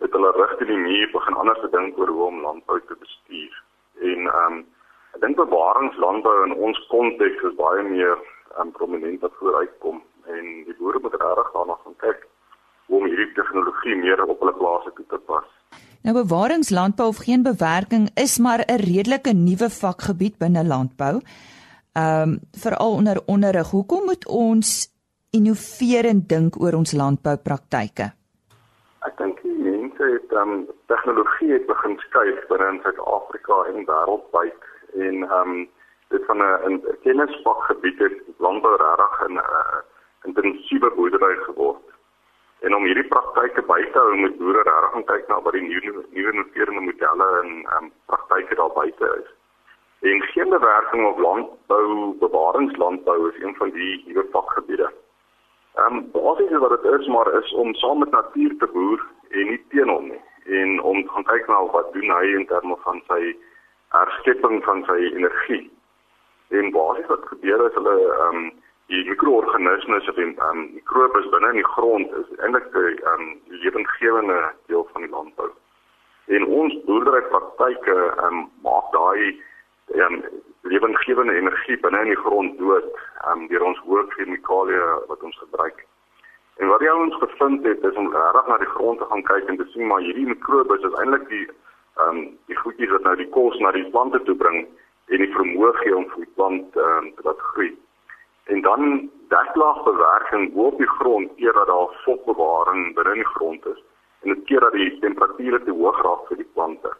met 0.00 0.12
hulle 0.12 0.30
rug 0.36 0.56
teen 0.58 0.72
die 0.74 0.84
muur 0.86 1.10
begin 1.12 1.34
anders 1.42 1.60
te 1.60 1.70
dink 1.76 1.98
oor 1.98 2.08
hoe 2.08 2.24
om 2.26 2.40
landbou 2.40 2.80
te 2.80 2.96
bestuur. 3.00 3.62
En 4.00 4.26
ehm 4.26 4.52
um, 4.52 4.64
Ek 5.14 5.22
dink 5.22 5.36
bewaringslandbou 5.38 6.34
in 6.42 6.52
ons 6.66 6.78
konteks 6.90 7.42
is 7.46 7.52
baie 7.54 7.82
meer 7.86 8.16
um, 8.58 8.72
prominent 8.74 9.20
wat 9.22 9.34
vooruitkom 9.38 10.00
en 10.34 10.48
die 10.66 10.74
boere 10.80 10.98
moet 11.04 11.14
regtig 11.20 11.52
daarna 11.54 11.76
gaan 11.84 11.94
kyk 12.02 12.24
hoe 12.90 12.98
om 12.98 13.06
hierdie 13.06 13.28
tegnologie 13.36 13.94
meer 14.00 14.24
op 14.24 14.42
hulle 14.42 14.56
plase 14.58 14.90
toe 14.96 15.06
te 15.12 15.20
pas. 15.30 15.46
Nou 16.02 16.16
bewaringslandbou 16.16 17.06
of 17.12 17.22
geen 17.28 17.46
bewerking 17.46 18.08
is 18.24 18.34
maar 18.42 18.66
'n 18.66 18.82
redelike 18.82 19.32
nuwe 19.32 19.70
vakgebied 19.70 20.36
binne 20.42 20.64
landbou. 20.66 21.22
Ehm 21.94 22.28
um, 22.28 22.38
veral 22.52 22.92
onder 22.92 23.22
onderrig. 23.26 23.70
Hoekom 23.70 24.04
moet 24.04 24.26
ons 24.26 24.70
innoverend 25.30 26.28
dink 26.28 26.60
oor 26.60 26.74
ons 26.74 26.92
landboupraktyke? 26.92 28.06
Ek 29.06 29.14
dink 29.18 29.38
mense 29.44 30.02
het 30.02 30.32
ehm 30.32 30.54
um, 30.54 30.64
tegnologie 30.90 31.52
het 31.52 31.66
begin 31.66 31.94
skuif 31.98 32.40
binne 32.50 32.66
in 32.72 32.80
Suid-Afrika 32.82 33.58
en 33.70 33.86
wêreldwyd 33.90 34.66
en 35.06 35.22
ehm 35.22 35.52
um, 35.52 35.68
dit 36.08 36.24
van 36.26 36.42
'n 36.42 36.82
kennisvakgebied 37.02 37.98
het 37.98 38.18
landbou 38.38 38.74
regtig 38.76 39.28
'n 39.28 39.38
uh, 39.38 39.78
intensiewe 40.24 40.90
boerdery 40.96 41.36
geword. 41.46 41.86
En 42.60 42.74
om 42.74 42.84
hierdie 42.84 43.08
praktyke 43.08 43.62
by 43.62 43.80
te 43.92 43.98
hou, 43.98 44.16
moet 44.16 44.38
boere 44.38 44.62
regtig 44.62 45.04
kyk 45.12 45.28
na 45.28 45.40
wat 45.40 45.52
die 45.52 45.66
nuwe 45.68 46.04
nuwe 46.10 46.32
noterende 46.32 46.80
modelle 46.80 47.28
en 47.42 47.50
ehm 47.64 47.84
um, 47.84 47.92
praktyke 48.06 48.54
daar 48.54 48.74
buite 48.82 49.16
is. 49.22 49.33
En 50.44 50.50
geen 50.50 50.60
bewerking 50.60 51.06
op 51.06 51.18
landbou, 51.18 52.16
bewaringslandbou 52.18 53.28
is 53.28 53.42
een 53.42 53.54
van 53.54 53.70
die 53.70 54.04
nuwe 54.06 54.26
vakgebiede. 54.30 54.92
Ehm 55.74 55.96
um, 55.96 56.10
basies 56.12 56.50
wat 56.50 56.82
dit 56.82 57.00
is 57.00 57.06
maar 57.06 57.32
is 57.32 57.52
om 57.52 57.74
saam 57.74 57.98
met 57.98 58.10
natuur 58.10 58.56
te 58.58 58.66
boer 58.66 59.06
en 59.28 59.46
nie 59.48 59.64
teen 59.68 59.88
hom 59.88 60.04
nie. 60.08 60.20
En 60.44 60.82
om 60.82 61.08
gaan 61.08 61.24
kyk 61.24 61.46
na 61.46 61.64
wat 61.66 61.92
doen 61.92 62.10
hy 62.10 62.26
in 62.26 62.46
terme 62.46 62.76
van 62.82 63.00
sy 63.06 63.36
herskepping 63.88 64.64
van 64.64 64.84
sy 64.84 64.98
energie. 65.14 65.70
En 66.48 66.70
basies 66.70 67.06
wat 67.06 67.24
gebeur 67.32 67.66
is 67.66 67.74
hulle 67.80 67.96
ehm 68.18 68.36
um, 68.36 68.52
die 68.92 69.04
mikroorganismes 69.08 70.08
of 70.08 70.14
die 70.14 70.28
ehm 70.28 70.50
um, 70.50 70.68
mikrobes 70.74 71.30
binne 71.36 71.54
in 71.54 71.62
die 71.62 71.72
grond 71.72 72.12
is 72.20 72.36
eintlik 72.36 72.68
ehm 72.82 73.08
um, 73.14 73.40
lewensgewende 73.64 74.52
deel 74.66 74.88
van 74.92 75.08
die 75.08 75.10
landbou. 75.16 75.50
En 76.26 76.46
ons 76.46 76.78
boerderypraktyke 76.84 77.98
ehm 78.04 78.38
um, 78.44 78.46
maak 78.68 78.92
daai 78.92 79.24
ehm 79.24 79.52
um, 79.92 80.22
lewensgewende 80.62 81.34
energie 81.34 81.78
binne 81.80 82.00
in 82.00 82.12
die 82.12 82.22
grond 82.22 82.58
dood 82.58 82.86
um, 83.30 83.46
deur 83.48 83.66
ons 83.70 83.82
hoë 83.86 84.06
chemikalieë 84.14 84.86
wat 85.10 85.22
ons 85.22 85.38
gebruik. 85.38 85.84
En 86.56 86.70
wat 86.70 86.84
ons 86.92 87.16
gevind 87.20 87.66
het 87.66 87.84
is 87.84 87.96
om 88.00 88.12
regtig 88.14 88.46
na 88.48 88.58
die 88.58 88.72
grond 88.76 88.98
te 88.98 89.08
gaan 89.10 89.22
kyk 89.22 89.48
en 89.48 89.56
te 89.56 89.66
sien 89.72 89.86
maar 89.86 90.04
hierdie 90.06 90.26
mikrobes 90.26 90.86
is 90.88 90.98
eintlik 91.02 91.28
die 91.28 91.46
ehm 91.46 92.08
um, 92.08 92.22
die 92.50 92.56
goedjies 92.58 92.90
wat 92.90 93.04
nou 93.06 93.16
die 93.16 93.28
kos 93.36 93.58
na 93.62 93.70
die 93.72 93.88
plante 93.90 94.20
toe 94.26 94.34
bring 94.34 94.64
en 95.14 95.22
die 95.22 95.32
vermoë 95.34 95.72
gee 95.80 95.96
om 95.96 96.06
vir 96.12 96.24
die 96.24 96.34
plant 96.38 96.78
ehm 96.84 97.10
um, 97.10 97.12
laat 97.26 97.42
groei. 97.50 97.70
En 98.52 98.60
dan 98.60 99.10
deklaagbewerking 99.34 100.54
op 100.54 100.78
die 100.78 100.90
grond 100.98 101.32
eer 101.36 101.52
dat 101.52 101.66
daar 101.66 101.94
vochtbewaring 102.04 102.94
binne 102.94 103.14
in 103.18 103.22
die 103.22 103.34
grond 103.36 103.66
is 103.66 103.80
en 104.22 104.34
dit 104.34 104.44
keer 104.48 104.60
dat 104.60 104.72
die 104.72 104.98
temperature 104.98 105.62
te 105.64 105.70
hoog 105.70 106.02
raak 106.02 106.28
vir 106.28 106.40
die 106.42 106.50
plante. 106.56 106.90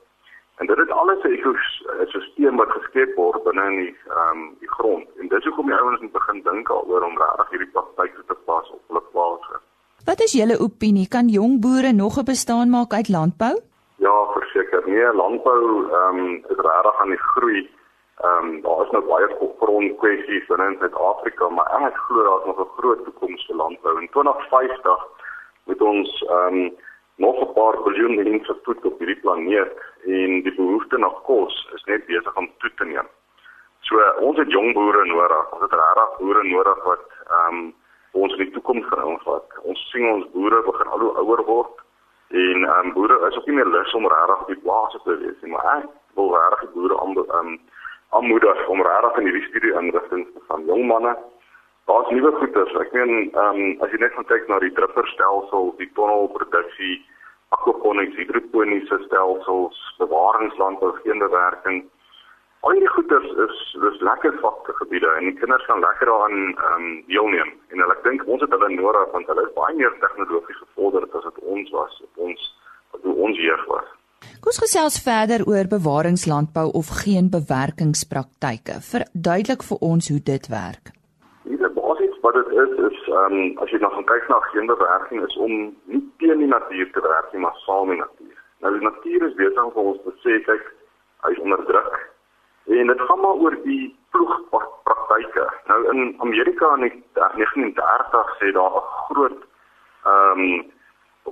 En 0.64 0.74
dit 0.74 0.86
is 0.86 0.94
alles 0.94 1.22
'n 1.22 1.32
ekosisteem 1.36 2.56
wat 2.56 2.70
geskep 2.76 3.10
word 3.16 3.42
binne 3.44 3.64
in 3.70 3.76
die 3.80 3.96
ehm 4.08 4.38
um, 4.38 4.56
die 4.58 4.70
grond. 4.76 5.08
En 5.20 5.28
dis 5.28 5.44
hoekom 5.44 5.66
die 5.66 5.76
ouens 5.80 6.00
moet 6.00 6.12
begin 6.12 6.40
dink 6.42 6.68
daaroor 6.68 7.02
om 7.08 7.18
regtig 7.22 7.50
hierdie 7.50 7.72
praktyk 7.72 8.14
te 8.26 8.36
pas 8.44 8.70
op 8.70 8.80
hulle 8.86 9.02
plase. 9.12 9.60
Wat 10.04 10.20
is 10.20 10.32
julle 10.32 10.58
opinie? 10.66 11.08
Kan 11.08 11.28
jong 11.28 11.60
boere 11.60 11.92
nog 11.92 12.16
'n 12.18 12.24
bestaan 12.32 12.70
maak 12.70 12.92
uit 12.92 13.08
landbou? 13.08 13.54
Ja, 14.06 14.16
verseker. 14.32 14.82
Nee, 14.86 15.12
landbou 15.12 15.64
ehm 15.90 16.18
um, 16.18 16.34
is 16.52 16.60
regtig 16.68 17.00
aan 17.00 17.12
die 17.14 17.24
groei. 17.32 17.70
Ehm 18.16 18.44
um, 18.44 18.60
daar 18.62 18.84
is 18.84 18.90
nog 18.90 19.06
baie 19.06 19.28
grond 19.60 19.96
kwessies 19.96 20.46
binne 20.46 20.66
in 20.70 20.76
Suid-Afrika, 20.78 21.48
maar 21.48 21.68
ek 21.88 21.96
glo 21.96 22.22
daar 22.22 22.40
is 22.40 22.46
nog 22.46 22.60
'n 22.60 22.74
groot 22.76 23.04
toekoms 23.04 23.46
vir 23.46 23.56
landbou. 23.56 24.00
In 24.00 24.08
2050 24.10 25.00
moet 25.64 25.80
ons 25.80 26.24
ehm 26.28 26.54
um, 26.54 26.74
nog 27.16 27.36
'n 27.40 27.52
paar 27.52 27.76
biljoen 27.82 28.14
mense 28.14 28.56
voed 28.62 28.84
op 28.84 28.98
hierdie 28.98 29.20
planeet 29.20 29.72
en 30.06 30.42
die 30.46 30.54
behoefte 30.54 30.98
na 30.98 31.08
kos 31.28 31.54
is 31.74 31.84
net 31.90 32.06
besig 32.06 32.36
om 32.36 32.50
toe 32.58 32.70
te 32.76 32.84
neem. 32.84 33.08
So 33.88 34.00
ons 34.26 34.38
het 34.38 34.50
jong 34.50 34.72
boere 34.74 35.04
nodig. 35.06 35.52
Ons 35.52 35.64
het 35.66 35.78
regtig 35.80 36.18
boere 36.18 36.44
nodig 36.48 36.84
wat 36.90 37.08
ehm 37.30 37.62
um, 37.62 37.72
ons 38.14 38.32
in 38.36 38.44
die 38.44 38.52
toekoms 38.54 38.86
gaan 38.88 39.08
omvat. 39.16 39.58
Ons 39.62 39.80
sien 39.90 40.06
ons 40.08 40.28
boere 40.32 40.62
begin 40.62 40.92
al 40.94 41.02
hoe 41.02 41.16
ouer 41.22 41.42
word 41.44 41.84
En 42.34 42.64
ehm 42.64 42.86
um, 42.86 42.92
boere 42.92 43.26
is 43.28 43.36
ook 43.36 43.46
nie 43.46 43.54
meer 43.54 43.66
lus 43.66 43.94
om 43.94 44.06
regtig 44.06 44.40
op 44.40 44.46
die 44.46 44.62
plase 44.62 44.98
te 45.04 45.16
wees 45.18 45.40
nie, 45.40 45.50
maar 45.50 45.66
ek 45.72 45.84
wil 46.18 46.32
regtig 46.34 46.60
die 46.60 46.72
boere 46.74 46.96
aan 47.00 47.12
ehm 47.16 47.38
um, 47.38 47.60
aanmoedig 48.16 48.68
om 48.68 48.82
regtig 48.82 49.18
in 49.18 49.28
hierdie 49.28 49.48
studie 49.48 49.74
inrigtinge 49.80 50.32
te 50.32 50.40
gaan. 50.48 50.64
Jong 50.66 50.82
manne, 50.86 51.12
daar's 51.86 52.10
nuwe 52.10 52.32
goeders. 52.40 52.74
Ek 52.82 52.92
meen 52.96 53.12
ehm 53.20 53.60
um, 53.60 53.76
as 53.86 53.94
jy 53.94 54.00
net 54.02 54.16
gaan 54.16 54.26
kyk 54.32 54.48
na 54.48 54.58
die 54.64 54.72
dripperstelsel, 54.78 55.70
die 55.78 55.90
tonnelproduksie, 56.00 56.96
aquaponics, 57.94 58.16
hidroponiese 58.18 58.98
stelsels, 59.06 59.76
bewaringslandbou, 59.98 60.92
geenbewerking, 61.02 61.84
al 62.62 62.80
die 62.80 62.88
goeders 62.88 63.28
is 63.46 63.56
dis 63.82 64.00
lekker 64.00 64.32
vakgebiede 64.40 65.10
en 65.18 65.28
die 65.28 65.38
kinders 65.38 65.66
kan 65.66 65.80
lekker 65.80 66.06
daaraan 66.06 66.54
ehm 66.54 66.84
um, 66.84 67.04
deelneem 67.08 67.50
en 67.70 67.82
hulle 67.82 67.92
ek 67.92 68.04
dink 68.04 68.24
ons 68.26 68.40
het 68.40 68.50
hulle 68.56 68.70
nodig 68.72 69.12
want 69.12 69.28
hulle 69.28 69.44
is 69.44 69.52
baie 69.58 69.76
meer 69.76 69.92
tegnologies 70.00 70.62
gevorderd 70.62 71.14
as 71.14 71.28
wat 71.28 71.38
ons 71.44 71.70
was 71.76 72.00
op 72.06 72.24
ons 72.28 72.48
wat 72.92 73.04
ons 73.04 73.38
jeug 73.38 73.64
was. 73.68 73.86
Kom 74.40 74.52
ons 74.52 74.62
gesels 74.64 74.98
verder 75.04 75.44
oor 75.44 75.68
bewaringslandbou 75.68 76.70
of 76.80 76.88
geen 77.04 77.28
bewerkingspraktyke. 77.30 78.80
Verduidelik 78.80 79.62
vir 79.62 79.78
ons 79.92 80.08
hoe 80.08 80.20
dit 80.32 80.48
werk. 80.48 80.94
Wat 82.24 82.34
dit 82.40 82.48
is 82.62 82.72
is 82.88 82.98
ehm 83.08 83.36
um, 83.38 83.58
as 83.62 83.70
jy 83.70 83.78
nou 83.82 83.92
gaan 83.92 84.08
kyk 84.12 84.28
na 84.28 84.40
geen 84.52 84.66
bewerking 84.72 85.26
is 85.26 85.36
om 85.36 85.52
nie 85.92 86.02
teen 86.22 86.40
die 86.40 86.52
natuur 86.56 86.90
te 86.92 87.04
werk 87.04 87.32
nie 87.32 87.44
maar 87.44 87.60
saam 87.66 87.88
met 87.88 87.96
die 87.96 88.04
natuur. 88.04 88.40
Nou 88.64 88.72
die 88.78 88.88
natuur 88.88 89.28
is 89.28 89.38
besig 89.42 89.64
om 89.64 89.92
ons 89.92 90.02
te 90.08 90.14
sê 90.24 90.40
kyk 90.48 90.64
hy 91.24 91.32
is 91.36 91.44
onder 91.44 91.64
druk 91.70 92.02
En 92.64 92.86
dit 92.86 93.00
gaan 93.00 93.20
maar 93.20 93.40
oor 93.44 93.56
die 93.62 93.96
ploegpraktyke. 94.10 95.52
Nou 95.64 95.90
in 95.92 96.14
Amerika 96.18 96.74
in 96.74 97.02
1930 97.12 98.36
sê 98.38 98.52
daar 98.52 98.76
'n 98.76 98.88
groot 99.08 99.40
ehm 100.04 100.40
um, 100.40 100.72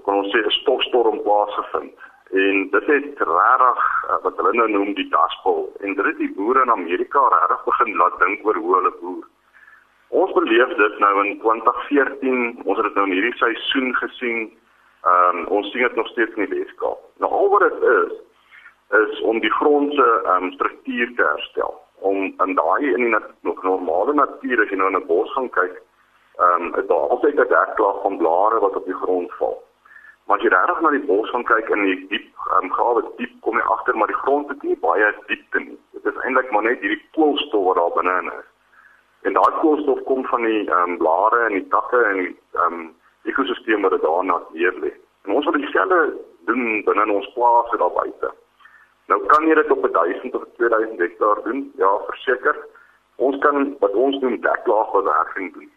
kan 0.04 0.14
ons 0.14 0.32
sê 0.34 0.38
'n 0.44 0.50
stofstorm 0.50 1.22
plaasgevind. 1.22 1.94
En 2.30 2.68
dit 2.70 2.86
het 2.86 3.18
regtig 3.18 3.80
uh, 4.08 4.16
wat 4.22 4.36
hulle 4.36 4.52
nou 4.52 4.68
noem 4.70 4.94
die 4.94 5.08
daspol 5.08 5.72
en 5.80 5.94
dit 5.94 6.04
het 6.04 6.16
die 6.16 6.34
boere 6.36 6.62
in 6.62 6.70
Amerika 6.70 7.28
regtig 7.28 7.64
begin 7.64 7.96
laat 7.96 8.18
dink 8.18 8.46
oor 8.46 8.56
hoe 8.56 8.74
hulle 8.74 8.92
boer. 9.00 9.24
Ons 10.12 10.32
beleef 10.36 10.74
dit 10.76 10.98
nou 10.98 11.12
in 11.24 11.38
2014, 11.40 12.62
ons 12.64 12.76
het 12.76 12.86
dit 12.86 12.98
nou 12.98 13.06
in 13.06 13.14
hierdie 13.16 13.36
seisoen 13.40 13.94
gesien. 14.00 14.42
Ehm 15.08 15.38
um, 15.38 15.46
ons 15.58 15.70
sien 15.72 15.82
dit 15.82 15.96
nog 15.96 16.08
steeds 16.12 16.36
in 16.36 16.44
die 16.44 16.58
Weskaap. 16.58 17.00
Nou 17.18 17.30
al 17.32 17.48
wat 17.54 17.64
dit 17.68 17.88
is 17.92 18.12
is 19.02 19.20
om 19.30 19.40
die 19.40 19.52
grond 19.56 19.94
se 19.96 20.08
um, 20.34 20.52
struktuur 20.52 21.14
te 21.16 21.24
herstel. 21.24 21.80
om 22.02 22.34
in 22.44 22.54
daai 22.54 22.92
in 22.94 23.04
die 23.04 23.10
nat 23.14 23.28
normale 23.62 24.14
natuur 24.18 24.62
as 24.62 24.70
jy 24.70 24.78
nou 24.78 24.88
in 24.90 24.98
'n 24.98 25.06
bos 25.06 25.32
gaan 25.34 25.50
kyk, 25.56 25.74
ehm 26.44 26.62
um, 26.62 26.74
is 26.80 26.86
daar 26.86 27.08
altyd 27.14 27.40
'n 27.40 27.48
deklag 27.54 28.02
van 28.02 28.16
blare 28.22 28.58
wat 28.60 28.76
op 28.76 28.84
die 28.84 29.00
grond 29.02 29.32
val. 29.38 29.56
Maar 30.26 30.36
as 30.36 30.42
jy 30.42 30.50
reg 30.54 30.80
na 30.80 30.90
die 30.90 31.06
bos 31.10 31.30
gaan 31.30 31.44
kyk 31.44 31.68
in 31.68 31.84
die 31.84 32.06
diep 32.08 32.28
ehm 32.50 32.64
um, 32.64 32.72
grawe 32.72 33.02
diep 33.16 33.34
kom 33.40 33.56
jy 33.56 33.64
agter 33.74 33.96
maar 33.96 34.12
die 34.12 34.22
grond 34.24 34.48
het 34.48 34.62
nie 34.62 34.76
baie 34.76 35.14
diepte 35.26 35.58
nie. 35.58 35.78
Dit 35.92 36.06
is 36.14 36.22
eintlik 36.22 36.50
maar 36.50 36.62
net 36.62 36.80
hierdie 36.80 37.04
koolstof 37.12 37.64
wat 37.64 37.76
daar 37.76 37.94
binne 38.02 38.32
is. 38.38 38.51
En 39.22 39.32
daai 39.32 39.52
koolstof 39.60 40.02
kom 40.08 40.24
van 40.26 40.42
die 40.42 40.60
ehm 40.68 40.90
um, 40.90 40.98
blare 40.98 41.44
en 41.46 41.52
die 41.58 41.68
takke 41.74 42.04
en 42.10 42.16
die 42.22 42.30
ehm 42.58 42.78
um, 42.78 42.86
ekosisteem 43.30 43.82
wat 43.86 44.00
daarna 44.02 44.40
neer 44.52 44.74
lê. 44.84 44.92
En 45.24 45.34
ons 45.38 45.44
wil 45.46 45.60
dieselfde 45.60 46.00
doen 46.50 46.82
binne 46.84 47.12
ons 47.12 47.32
plase 47.34 47.76
daar 47.76 47.94
buite. 47.98 48.32
Nou 49.06 49.20
kan 49.26 49.46
jy 49.46 49.54
dit 49.54 49.70
op 49.70 49.86
1000 49.92 50.34
of 50.34 50.44
2000 50.56 50.98
hektaar 50.98 51.42
doen. 51.44 51.72
Ja, 51.76 51.90
verseker. 52.08 52.56
Ons 53.16 53.38
kan 53.38 53.76
wat 53.78 53.94
ons 53.94 54.18
noem 54.18 54.40
deklaagbewerking 54.40 55.52
doen. 55.54 55.70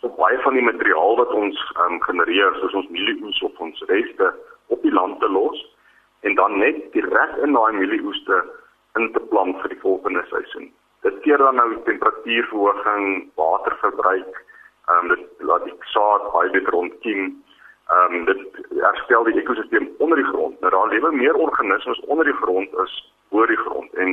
So 0.00 0.10
baie 0.18 0.38
van 0.42 0.58
die 0.58 0.66
materiaal 0.66 1.16
wat 1.16 1.32
ons 1.32 1.60
um, 1.86 2.00
genereer, 2.02 2.56
soos 2.60 2.74
ons 2.74 2.88
mielieoes 2.88 3.42
of 3.42 3.58
ons 3.58 3.84
reste 3.88 4.34
op 4.66 4.82
die 4.82 4.92
land 4.92 5.20
te 5.20 5.30
los 5.30 5.62
en 6.20 6.34
dan 6.34 6.58
net 6.58 6.92
direk 6.92 7.36
in 7.44 7.52
daai 7.52 7.72
mielieoeste 7.76 8.44
in 8.98 9.12
te 9.12 9.20
plant 9.30 9.60
vir 9.60 9.74
die 9.74 9.80
volgende 9.80 10.24
seisoen. 10.30 10.72
Dit 11.04 11.20
keer 11.24 11.38
dan 11.38 11.60
nou 11.60 11.70
temperatuurverhoging, 11.84 13.30
waterverbruik, 13.40 14.44
ehm 14.88 15.04
um, 15.04 15.08
dit 15.14 15.24
laat 15.48 15.64
die 15.64 15.76
saad 15.94 16.30
baie 16.32 16.50
beter 16.50 16.74
ontkiem 16.74 17.44
Ehm 17.88 18.14
um, 18.14 18.24
dit 18.24 18.40
herstel 18.80 19.24
die 19.24 19.40
ekosisteem 19.40 19.90
onder 19.98 20.16
die 20.16 20.26
grond. 20.26 20.60
Nou 20.60 20.70
daar 20.72 20.88
lewe 20.88 21.10
meer 21.12 21.34
organismes 21.34 22.00
onder 22.00 22.24
die 22.24 22.40
grond 22.40 22.76
as 22.76 23.12
bo 23.28 23.46
die 23.46 23.56
grond 23.56 23.94
en 23.94 24.08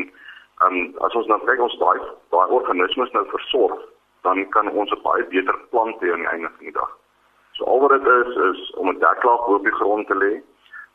ehm 0.57 0.75
um, 0.75 0.97
as 0.97 1.15
ons 1.15 1.27
nou 1.27 1.39
kyk 1.45 1.61
ons 1.67 1.77
daai 1.79 1.99
daai 2.35 2.49
organismes 2.57 3.11
nou 3.11 3.23
versorg, 3.29 3.79
dan 4.27 4.49
kan 4.49 4.71
ons 4.71 4.91
'n 4.91 5.01
baie 5.03 5.23
beter 5.35 5.55
plant 5.69 6.01
hê 6.01 6.11
aan 6.11 6.25
die 6.25 6.31
einde 6.33 6.49
van 6.55 6.65
die 6.65 6.75
dag. 6.79 6.91
So 7.51 7.63
al 7.63 7.79
wat 7.79 7.95
dit 7.95 8.07
is 8.07 8.35
is 8.49 8.71
om 8.75 8.89
'n 8.89 8.99
deklaag 8.99 9.45
bo 9.47 9.57
die 9.57 9.77
grond 9.79 10.07
te 10.07 10.15
lê, 10.15 10.33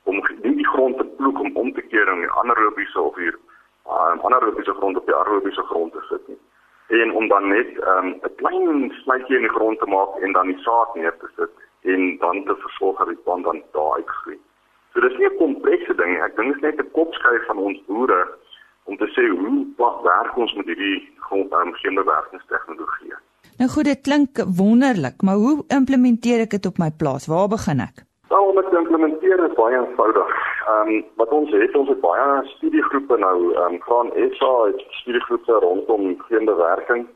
om 0.05 0.21
nie 0.43 0.57
die 0.57 0.71
grond 0.75 0.99
te 0.99 1.05
ploeg 1.05 1.41
om 1.41 1.57
om 1.57 1.73
te 1.73 1.83
keer 1.83 2.09
in 2.09 2.21
die 2.21 2.33
anaerobiese 2.43 3.01
of 3.01 3.17
hier 3.17 3.39
aan 3.88 4.18
uh, 4.18 4.25
anaerobiese 4.25 4.75
grond 4.75 4.96
op 4.96 5.07
die 5.07 5.14
aerobiese 5.14 5.62
grond 5.62 5.92
te 5.92 6.03
sit 6.09 6.29
nie. 6.29 6.40
En 7.01 7.12
om 7.12 7.29
dan 7.29 7.49
net 7.49 7.79
ehm, 7.79 8.07
'n 8.07 8.20
um, 8.25 8.35
klein 8.37 8.90
snytjie 9.03 9.37
in 9.37 9.46
die 9.49 9.57
grond 9.59 9.79
te 9.79 9.87
maak 9.87 10.16
en 10.20 10.33
dan 10.33 10.46
die 10.46 10.59
saad 10.59 10.94
neer 10.94 11.16
te 11.16 11.29
sit 11.37 11.51
en 11.83 12.18
dan 12.18 12.44
te 12.44 12.57
versorg 12.57 12.99
dat 12.99 13.09
die 13.09 13.22
plant 13.25 13.44
dan 13.44 13.62
daar 13.72 13.92
uitgroei. 13.92 14.38
So 14.92 15.01
dis 15.01 15.18
nie 15.18 15.29
'n 15.29 15.37
komplekse 15.37 15.94
ding 15.94 16.11
nie. 16.11 16.22
Ek 16.22 16.37
dink 16.37 16.49
dit 16.49 16.57
is 16.57 16.62
net 16.62 16.81
'n 16.81 16.90
kopskuif 16.90 17.46
van 17.46 17.59
ons 17.59 17.85
boere 17.87 18.20
om 18.85 18.96
te 18.96 19.09
sê 19.14 19.29
hoe 19.29 19.66
wat 19.77 20.03
werk 20.03 20.37
ons 20.37 20.55
met 20.55 20.66
hierdie 20.66 21.09
grondbouing 21.16 21.77
geenbewerkingstegnologie. 21.77 23.14
Nou 23.59 23.70
goed, 23.70 23.85
dit 23.85 24.01
klink 24.01 24.31
wonderlik, 24.57 25.22
maar 25.22 25.35
hoe 25.35 25.64
implementeer 25.68 26.40
ek 26.40 26.51
dit 26.51 26.66
op 26.66 26.79
my 26.79 26.90
plaas? 26.99 27.27
Waar 27.27 27.49
begin 27.49 27.81
ek? 27.81 28.05
Nou 28.29 28.42
om 28.49 28.57
dit 28.61 28.70
te 28.70 28.77
implementeer 28.77 29.44
is 29.49 29.55
baie 29.55 29.77
eenvoudig. 29.77 30.56
Ehm 30.67 30.89
um, 30.89 31.05
wat 31.15 31.29
ons 31.29 31.51
het, 31.51 31.77
ons 31.77 31.89
het 31.89 32.01
baie 32.01 32.47
studiegroepe 32.57 33.17
nou, 33.19 33.55
ehm 33.55 33.75
um, 33.75 33.81
van 33.83 34.13
SA 34.39 34.55
het 34.65 34.85
studiegroepe 34.89 35.53
rondom 35.53 36.19
geenbewerking 36.29 37.07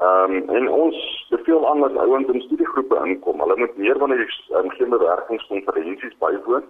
Ehm 0.00 0.32
um, 0.32 0.48
en 0.48 0.68
ons 0.68 1.26
beveel 1.30 1.68
aan 1.68 1.80
dat 1.80 1.96
ouens 1.96 2.28
in 2.28 2.40
studiegroepe 2.40 3.00
inkom. 3.04 3.40
Hulle 3.40 3.56
moet 3.56 3.76
meer 3.76 3.98
van 3.98 4.10
die 4.10 4.28
um, 4.48 4.70
geen 4.70 4.88
bewerkingskonferensies 4.88 6.16
bywoon. 6.18 6.64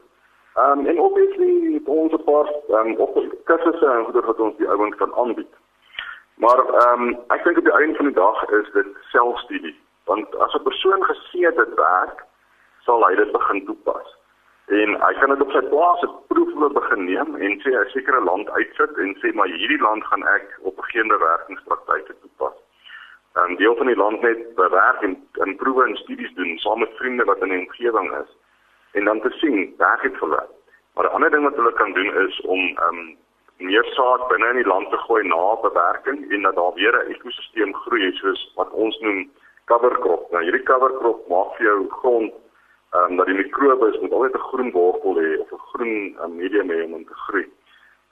Ehm 0.54 0.78
um, 0.78 0.86
en 0.86 0.98
obviously 1.00 1.74
het 1.74 1.86
ons 1.88 2.12
'n 2.12 2.24
paar 2.24 2.48
ehm 2.68 2.86
um, 2.86 2.96
op 2.96 3.20
kursusse 3.44 3.86
en 3.86 4.04
goeie 4.04 4.26
wat 4.26 4.40
ons 4.40 4.56
die 4.56 4.68
ouens 4.68 4.96
kan 4.96 5.14
aanbied. 5.14 5.54
Maar 6.34 6.58
ehm 6.58 7.02
um, 7.02 7.18
ek 7.28 7.44
dink 7.44 7.58
op 7.58 7.64
die 7.64 7.78
einde 7.78 7.96
van 7.96 8.06
die 8.06 8.14
dag 8.14 8.50
is 8.58 8.70
dit 8.72 8.86
selfstudie. 9.12 9.76
Want 10.04 10.36
as 10.36 10.54
'n 10.54 10.62
persoon 10.62 11.04
gesien 11.04 11.44
het 11.44 11.74
werk, 11.74 12.24
sal 12.80 13.06
hy 13.06 13.14
dit 13.14 13.32
begin 13.32 13.64
toepas. 13.64 14.16
En 14.70 14.92
hy 15.02 15.14
kan 15.18 15.32
dit 15.34 15.40
op 15.42 15.50
sy 15.50 15.60
plaas 15.66 16.02
'n 16.06 16.12
proefloop 16.30 16.74
begin 16.74 17.04
neem 17.04 17.36
en 17.36 17.60
sê 17.62 17.70
'n 17.74 17.88
sekere 17.90 18.20
land 18.20 18.50
uitsit 18.50 18.98
en 19.04 19.16
sê 19.20 19.32
maar 19.34 19.48
hierdie 19.48 19.80
land 19.80 20.04
gaan 20.04 20.22
ek 20.26 20.58
op 20.62 20.78
'n 20.78 20.90
geen 20.92 21.08
bewerkingspraktyke 21.08 22.14
toepas. 22.20 22.56
'n 23.34 23.56
deel 23.56 23.76
van 23.76 23.86
die 23.86 23.96
land 23.96 24.20
net 24.20 24.54
bewerk 24.54 25.02
en 25.02 25.28
in 25.44 25.56
proewe 25.56 25.84
en 25.84 25.96
studies 25.96 26.34
doen 26.34 26.58
saam 26.58 26.78
met 26.78 26.96
vriende 26.96 27.24
wat 27.24 27.42
in 27.42 27.48
die 27.48 27.58
omgewing 27.58 28.12
is 28.22 28.30
en 28.92 29.04
dan 29.04 29.20
te 29.20 29.30
sien 29.30 29.74
werk 29.78 30.02
dit 30.02 30.16
vir 30.18 30.28
hulle. 30.28 30.46
Maar 30.94 31.04
'n 31.04 31.14
ander 31.14 31.30
ding 31.30 31.42
wat 31.42 31.56
hulle 31.56 31.72
kan 31.72 31.92
doen 31.92 32.14
is 32.14 32.40
om 32.40 32.60
ehm 32.60 32.98
um, 32.98 33.16
meer 33.56 33.84
saad 33.84 34.28
binne 34.28 34.48
in 34.48 34.56
die 34.62 34.70
land 34.72 34.90
te 34.90 34.96
gooi 34.96 35.22
na 35.26 35.56
bewerking 35.62 36.32
en 36.32 36.42
dat 36.42 36.54
daar 36.54 36.74
weer 36.74 36.94
'n 36.94 37.10
ekosisteem 37.10 37.74
groei 37.74 38.12
soos 38.12 38.52
wat 38.56 38.70
ons 38.70 39.00
noem 39.00 39.30
cover 39.64 39.98
crop. 39.98 40.30
Nou 40.30 40.42
hierdie 40.42 40.62
cover 40.62 40.92
crop 40.98 41.28
maak 41.28 41.56
vir 41.56 41.66
jou 41.66 41.88
grond 41.88 42.32
ehm 42.90 43.10
um, 43.10 43.16
dat 43.16 43.26
die 43.26 43.34
mikrobes 43.34 44.00
met 44.00 44.12
altyd 44.12 44.34
'n 44.34 44.48
groen 44.50 44.70
wortel 44.70 45.14
hê 45.22 45.30
of 45.42 45.52
'n 45.52 45.66
groen 45.70 45.94
um, 46.22 46.36
medium 46.36 46.70
hê 46.70 46.80
om 46.84 47.04
te 47.04 47.14
groei. 47.24 47.46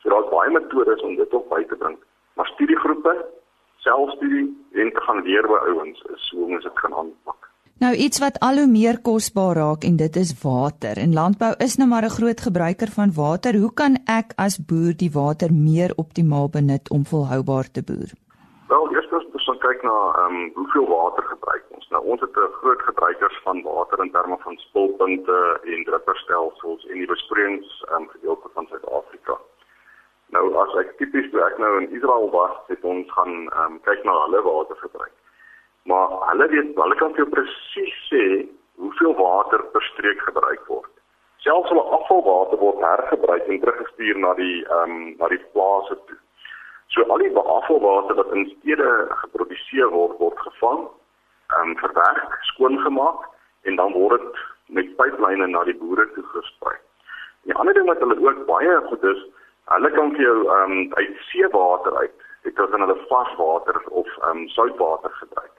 So 0.01 0.09
daar's 0.09 0.31
baie 0.31 0.51
metodes 0.51 1.03
om 1.03 1.17
dit 1.17 1.35
op 1.35 1.49
by 1.49 1.64
te 1.64 1.77
bring. 1.77 1.99
Maar 2.35 2.47
studiegroepe 2.47 3.14
selfstudie 3.77 4.47
en 4.73 4.93
te 4.93 5.01
gaan 5.01 5.23
leer 5.23 5.47
by 5.47 5.59
ouens 5.71 6.03
is 6.14 6.31
hoe 6.35 6.45
ons 6.55 6.62
dit 6.62 6.79
gaan 6.79 6.95
aanpak. 6.95 7.51
Nou 7.79 7.95
iets 7.95 8.19
wat 8.19 8.38
al 8.43 8.57
hoe 8.59 8.67
meer 8.67 8.97
kosbaar 9.09 9.57
raak 9.57 9.85
en 9.87 9.97
dit 9.97 10.17
is 10.17 10.33
water. 10.43 10.99
En 10.99 11.12
landbou 11.14 11.53
is 11.67 11.77
nou 11.77 11.88
maar 11.88 12.07
'n 12.07 12.17
groot 12.19 12.41
gebruiker 12.41 12.91
van 12.99 13.12
water. 13.14 13.55
Hoe 13.57 13.75
kan 13.75 13.95
ek 14.21 14.33
as 14.37 14.59
boer 14.71 14.95
die 14.97 15.12
water 15.12 15.53
meer 15.53 15.93
optimaal 15.97 16.49
benut 16.49 16.91
om 16.91 17.07
volhoubaar 17.07 17.71
te 17.71 17.83
boer? 17.83 18.11
Wel, 18.69 18.93
eers 18.93 19.11
moet 19.11 19.49
ons 19.49 19.59
kyk 19.59 19.83
na 19.83 19.97
ehm 20.23 20.35
um, 20.35 20.51
hoeveel 20.55 20.87
water 20.88 21.25
ons. 22.12 22.21
Het 22.21 22.37
'n 22.37 22.57
groot 22.61 22.83
gebruikers 22.83 23.38
van 23.44 23.62
water 23.62 24.05
in 24.05 24.11
terme 24.11 24.37
van 24.47 24.57
spulpunte 24.57 25.61
en 25.62 25.85
drupperstelsels 25.85 26.87
en 26.87 26.99
die 27.03 27.12
besproeiings 27.14 27.85
ehm 27.88 28.03
um, 28.03 28.09
gedeelte 28.09 28.49
van 28.55 28.66
Suid-Afrika. 28.66 29.38
Nou 30.35 30.44
as 30.62 30.75
ek 30.83 30.97
tipies 30.97 31.31
toe 31.31 31.40
ek 31.44 31.59
nou 31.59 31.73
in 31.81 31.90
Israel 31.97 32.31
was, 32.31 32.57
het 32.66 32.85
ons 32.85 33.12
gaan 33.12 33.35
um, 33.62 33.81
kyk 33.88 34.05
na 34.05 34.14
hulle 34.25 34.42
waterverbruik. 34.42 35.16
Maar 35.88 36.09
hulle 36.29 36.49
weet, 36.49 36.77
hulle 36.77 36.99
kan 37.01 37.14
vir 37.14 37.25
jou 37.25 37.31
presies 37.33 37.97
sê 38.11 38.25
hoeveel 38.77 39.14
water 39.14 39.64
per 39.73 39.83
streek 39.83 40.21
gebruik 40.21 40.66
word. 40.66 40.92
Selfs 41.44 41.71
hulle 41.73 41.87
afvalwater 41.99 42.59
word 42.59 42.85
hergebruik 42.85 43.47
en 43.49 43.61
teruggestuur 43.61 44.18
na 44.18 44.35
die 44.35 44.57
ehm 44.66 44.97
um, 44.97 45.14
na 45.21 45.29
die 45.35 45.42
plase 45.53 45.99
toe. 46.07 46.18
So 46.92 47.05
al 47.12 47.25
die 47.25 47.33
afvalwater 47.37 48.16
wat 48.21 48.33
in 48.33 48.47
stede 48.53 48.90
geproduseer 49.23 49.90
word, 49.92 50.18
word 50.18 50.38
gevang, 50.44 50.88
ehm 51.57 51.69
um, 51.69 51.77
verwerk, 51.77 52.39
skoongemaak 52.53 53.27
en 53.63 53.77
dan 53.77 53.93
word 53.93 54.21
dit 54.21 54.39
met 54.67 54.97
pyplyne 54.97 55.47
na 55.47 55.65
die 55.65 55.77
boere 55.77 56.11
toe 56.13 56.25
gesprei. 56.35 56.77
Die 57.49 57.55
ander 57.55 57.75
ding 57.75 57.87
wat 57.87 58.01
hulle 58.05 58.21
ook 58.21 58.47
baie 58.47 58.81
goed 58.89 59.03
is, 59.03 59.23
Hulle 59.69 59.91
kan 59.93 60.15
vir 60.17 60.23
jou 60.25 60.37
ehm 60.49 60.73
um, 60.73 60.93
uit 60.97 61.17
seewater 61.29 61.97
uit, 61.97 62.15
dit 62.47 62.57
dan 62.57 62.81
hulle 62.81 62.97
varswater 63.09 63.81
of 64.01 64.07
ehm 64.19 64.31
um, 64.31 64.49
soutwater 64.49 65.11
gebruik. 65.11 65.57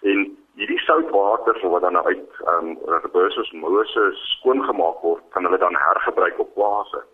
En 0.00 0.24
hierdie 0.58 0.78
soutwater 0.82 1.60
wat 1.74 1.82
dan 1.86 1.98
uit 1.98 2.40
ehm 2.46 2.70
um, 2.70 2.78
reverses 3.04 3.52
Moses 3.52 4.24
skoongemaak 4.38 4.98
word, 5.06 5.22
kan 5.30 5.46
hulle 5.46 5.58
dan 5.58 5.78
hergebruik 5.84 6.38
op 6.38 6.54
plase. 6.54 7.04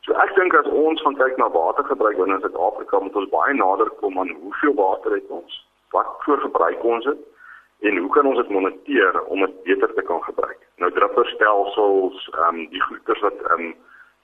So 0.00 0.18
ek 0.24 0.34
dink 0.34 0.58
as 0.58 0.66
ons 0.66 1.02
gaan 1.02 1.18
kyk 1.22 1.38
na 1.38 1.48
watergebruik 1.54 2.18
binne 2.18 2.40
Suid-Afrika, 2.40 3.00
moet 3.00 3.22
ons 3.22 3.30
baie 3.30 3.54
nader 3.54 3.90
kom 4.02 4.18
aan 4.18 4.34
hoeveel 4.42 4.74
water 4.74 5.14
het 5.14 5.30
ons, 5.38 5.62
wat 5.94 6.10
voor 6.26 6.42
gebruik 6.48 6.84
ons 6.84 7.04
dit 7.04 7.24
en 7.80 7.96
hoe 7.96 8.10
kan 8.10 8.26
ons 8.26 8.36
dit 8.36 8.48
moniteer 8.48 9.22
om 9.22 9.40
dit 9.40 9.62
beter 9.62 9.94
te 9.94 10.02
kan 10.02 10.22
gebruik. 10.22 10.58
Nou 10.76 10.92
drupperstelsels, 10.92 12.28
ehm 12.32 12.54
um, 12.54 12.68
die 12.70 12.82
goeders 12.82 13.20
wat 13.20 13.42
ehm 13.42 13.60
um, 13.60 13.74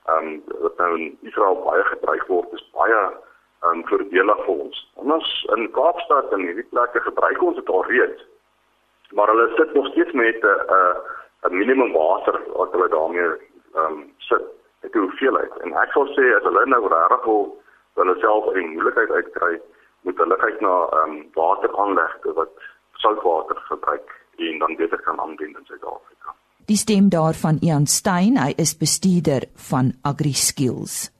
ehm 0.06 0.26
um, 0.26 0.42
wat 0.60 0.76
nou 0.76 0.98
in 0.98 1.18
Israel 1.20 1.60
baie 1.64 1.84
gebruik 1.84 2.26
word 2.26 2.52
is 2.52 2.70
baie 2.72 3.00
ehm 3.00 3.72
um, 3.72 3.86
voordelig 3.88 4.44
vir 4.44 4.54
ons. 4.66 4.82
Ons 4.94 5.32
in 5.56 5.70
Kaapstad 5.70 6.32
en 6.32 6.46
hierdie 6.46 6.68
plekke 6.70 7.00
gebruik 7.00 7.42
ons 7.42 7.56
dit 7.56 7.68
al 7.68 7.84
reeds. 7.84 8.28
Maar 9.12 9.28
hulle 9.28 9.50
sit 9.56 9.74
nog 9.74 9.86
steeds 9.92 10.12
met 10.12 10.44
'n 10.44 10.58
'n 10.78 10.96
'n 11.48 11.58
minimum 11.58 11.92
water 11.92 12.40
wat 12.56 12.72
hulle 12.72 12.88
daarmee 12.88 13.30
ehm 13.74 13.84
um, 13.84 14.12
sit. 14.18 14.42
Ek 14.82 14.94
hoe 14.94 15.10
veel 15.10 15.36
uit. 15.36 15.56
En 15.62 15.72
ek 15.72 15.92
sal 15.92 16.06
sê 16.06 16.24
as 16.36 16.42
hulle 16.42 16.66
nou 16.66 16.88
regtig 16.88 17.24
wil 17.24 17.60
hulle 17.94 18.16
self 18.18 18.54
in 18.54 18.72
moeilikheid 18.72 19.10
uitkry, 19.10 19.60
moet 20.02 20.18
hulle 20.18 20.36
kyk 20.36 20.60
na 20.60 20.74
ehm 20.88 21.10
um, 21.10 21.26
wateraanlegte 21.34 22.32
wat 22.32 22.50
soutwater 23.02 23.58
gebruik 23.70 24.08
en 24.36 24.58
dan 24.58 24.76
beter 24.80 25.00
kan 25.06 25.20
aanwend 25.20 25.40
in 25.40 25.66
Suid-Afrika. 25.70 26.34
Die 26.70 26.76
stem 26.76 27.08
daarvan 27.08 27.58
Ian 27.60 27.86
Stein, 27.86 28.38
hy 28.38 28.52
is 28.56 28.76
bestuurder 28.78 29.48
van 29.70 29.92
AgriSkills. 30.02 31.10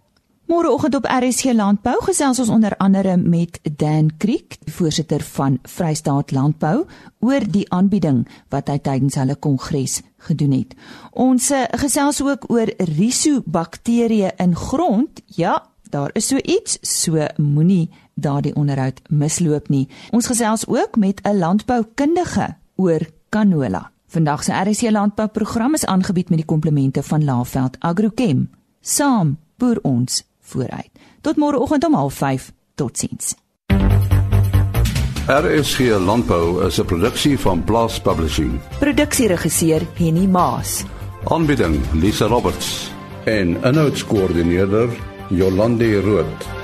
Môreoggend 0.52 0.94
op 0.98 1.06
RSG 1.08 1.54
Landbou 1.56 1.94
gesels 2.04 2.38
ons 2.42 2.50
onder 2.52 2.74
andere 2.82 3.14
met 3.16 3.60
Dan 3.78 4.10
Kriek, 4.18 4.58
voorsitter 4.74 5.22
van 5.22 5.58
Vrystaat 5.62 6.34
Landbou, 6.34 6.84
oor 7.24 7.46
die 7.54 7.64
aanbieding 7.72 8.26
wat 8.52 8.68
hy 8.68 8.76
tydens 8.84 9.16
hulle 9.16 9.38
kongres 9.38 10.00
gedoen 10.26 10.52
het. 10.58 10.74
Ons 11.12 11.48
eh, 11.54 11.64
gesels 11.80 12.20
ook 12.26 12.50
oor 12.52 12.68
risobakterieë 12.90 14.34
in 14.44 14.52
grond. 14.58 15.22
Ja, 15.38 15.56
daar 15.90 16.10
is 16.18 16.28
so 16.28 16.36
iets, 16.36 16.76
so 16.82 17.24
moenie 17.38 17.88
daardie 18.22 18.54
onderhoud 18.54 19.00
misloop 19.08 19.68
nie. 19.68 19.88
Ons 20.10 20.26
gesels 20.26 20.66
ook 20.66 20.96
met 20.96 21.20
'n 21.22 21.38
landboukundige 21.38 22.56
oor 22.76 23.00
canola. 23.28 23.90
Vandag 24.06 24.44
se 24.44 24.52
RC 24.52 24.90
landbou 24.90 25.28
program 25.28 25.74
is 25.74 25.86
aangebied 25.86 26.28
met 26.28 26.38
die 26.38 26.46
komplemente 26.46 27.02
van 27.02 27.24
Laveld 27.24 27.76
Agrochem. 27.78 28.50
Saam 28.80 29.38
boer 29.56 29.78
ons 29.82 30.24
vooruit. 30.40 30.90
Tot 31.20 31.36
môreoggend 31.36 31.84
om 31.84 32.10
05:30. 32.10 32.52
Totsiens. 32.74 33.34
RSG 35.26 35.78
Landbou 36.06 36.66
is 36.66 36.78
'n 36.78 36.84
produksie 36.84 37.38
van 37.38 37.64
Blast 37.64 38.02
Publishing. 38.02 38.60
Produksieregisseur 38.78 39.82
Henny 39.94 40.26
Maas. 40.26 40.84
Aanbieding 41.24 41.80
Lisa 41.92 42.26
Roberts 42.26 42.90
en 43.24 43.56
'n 43.62 43.74
notas 43.74 44.04
koördineerder 44.04 44.88
Jolande 45.28 46.00
Rooi. 46.00 46.61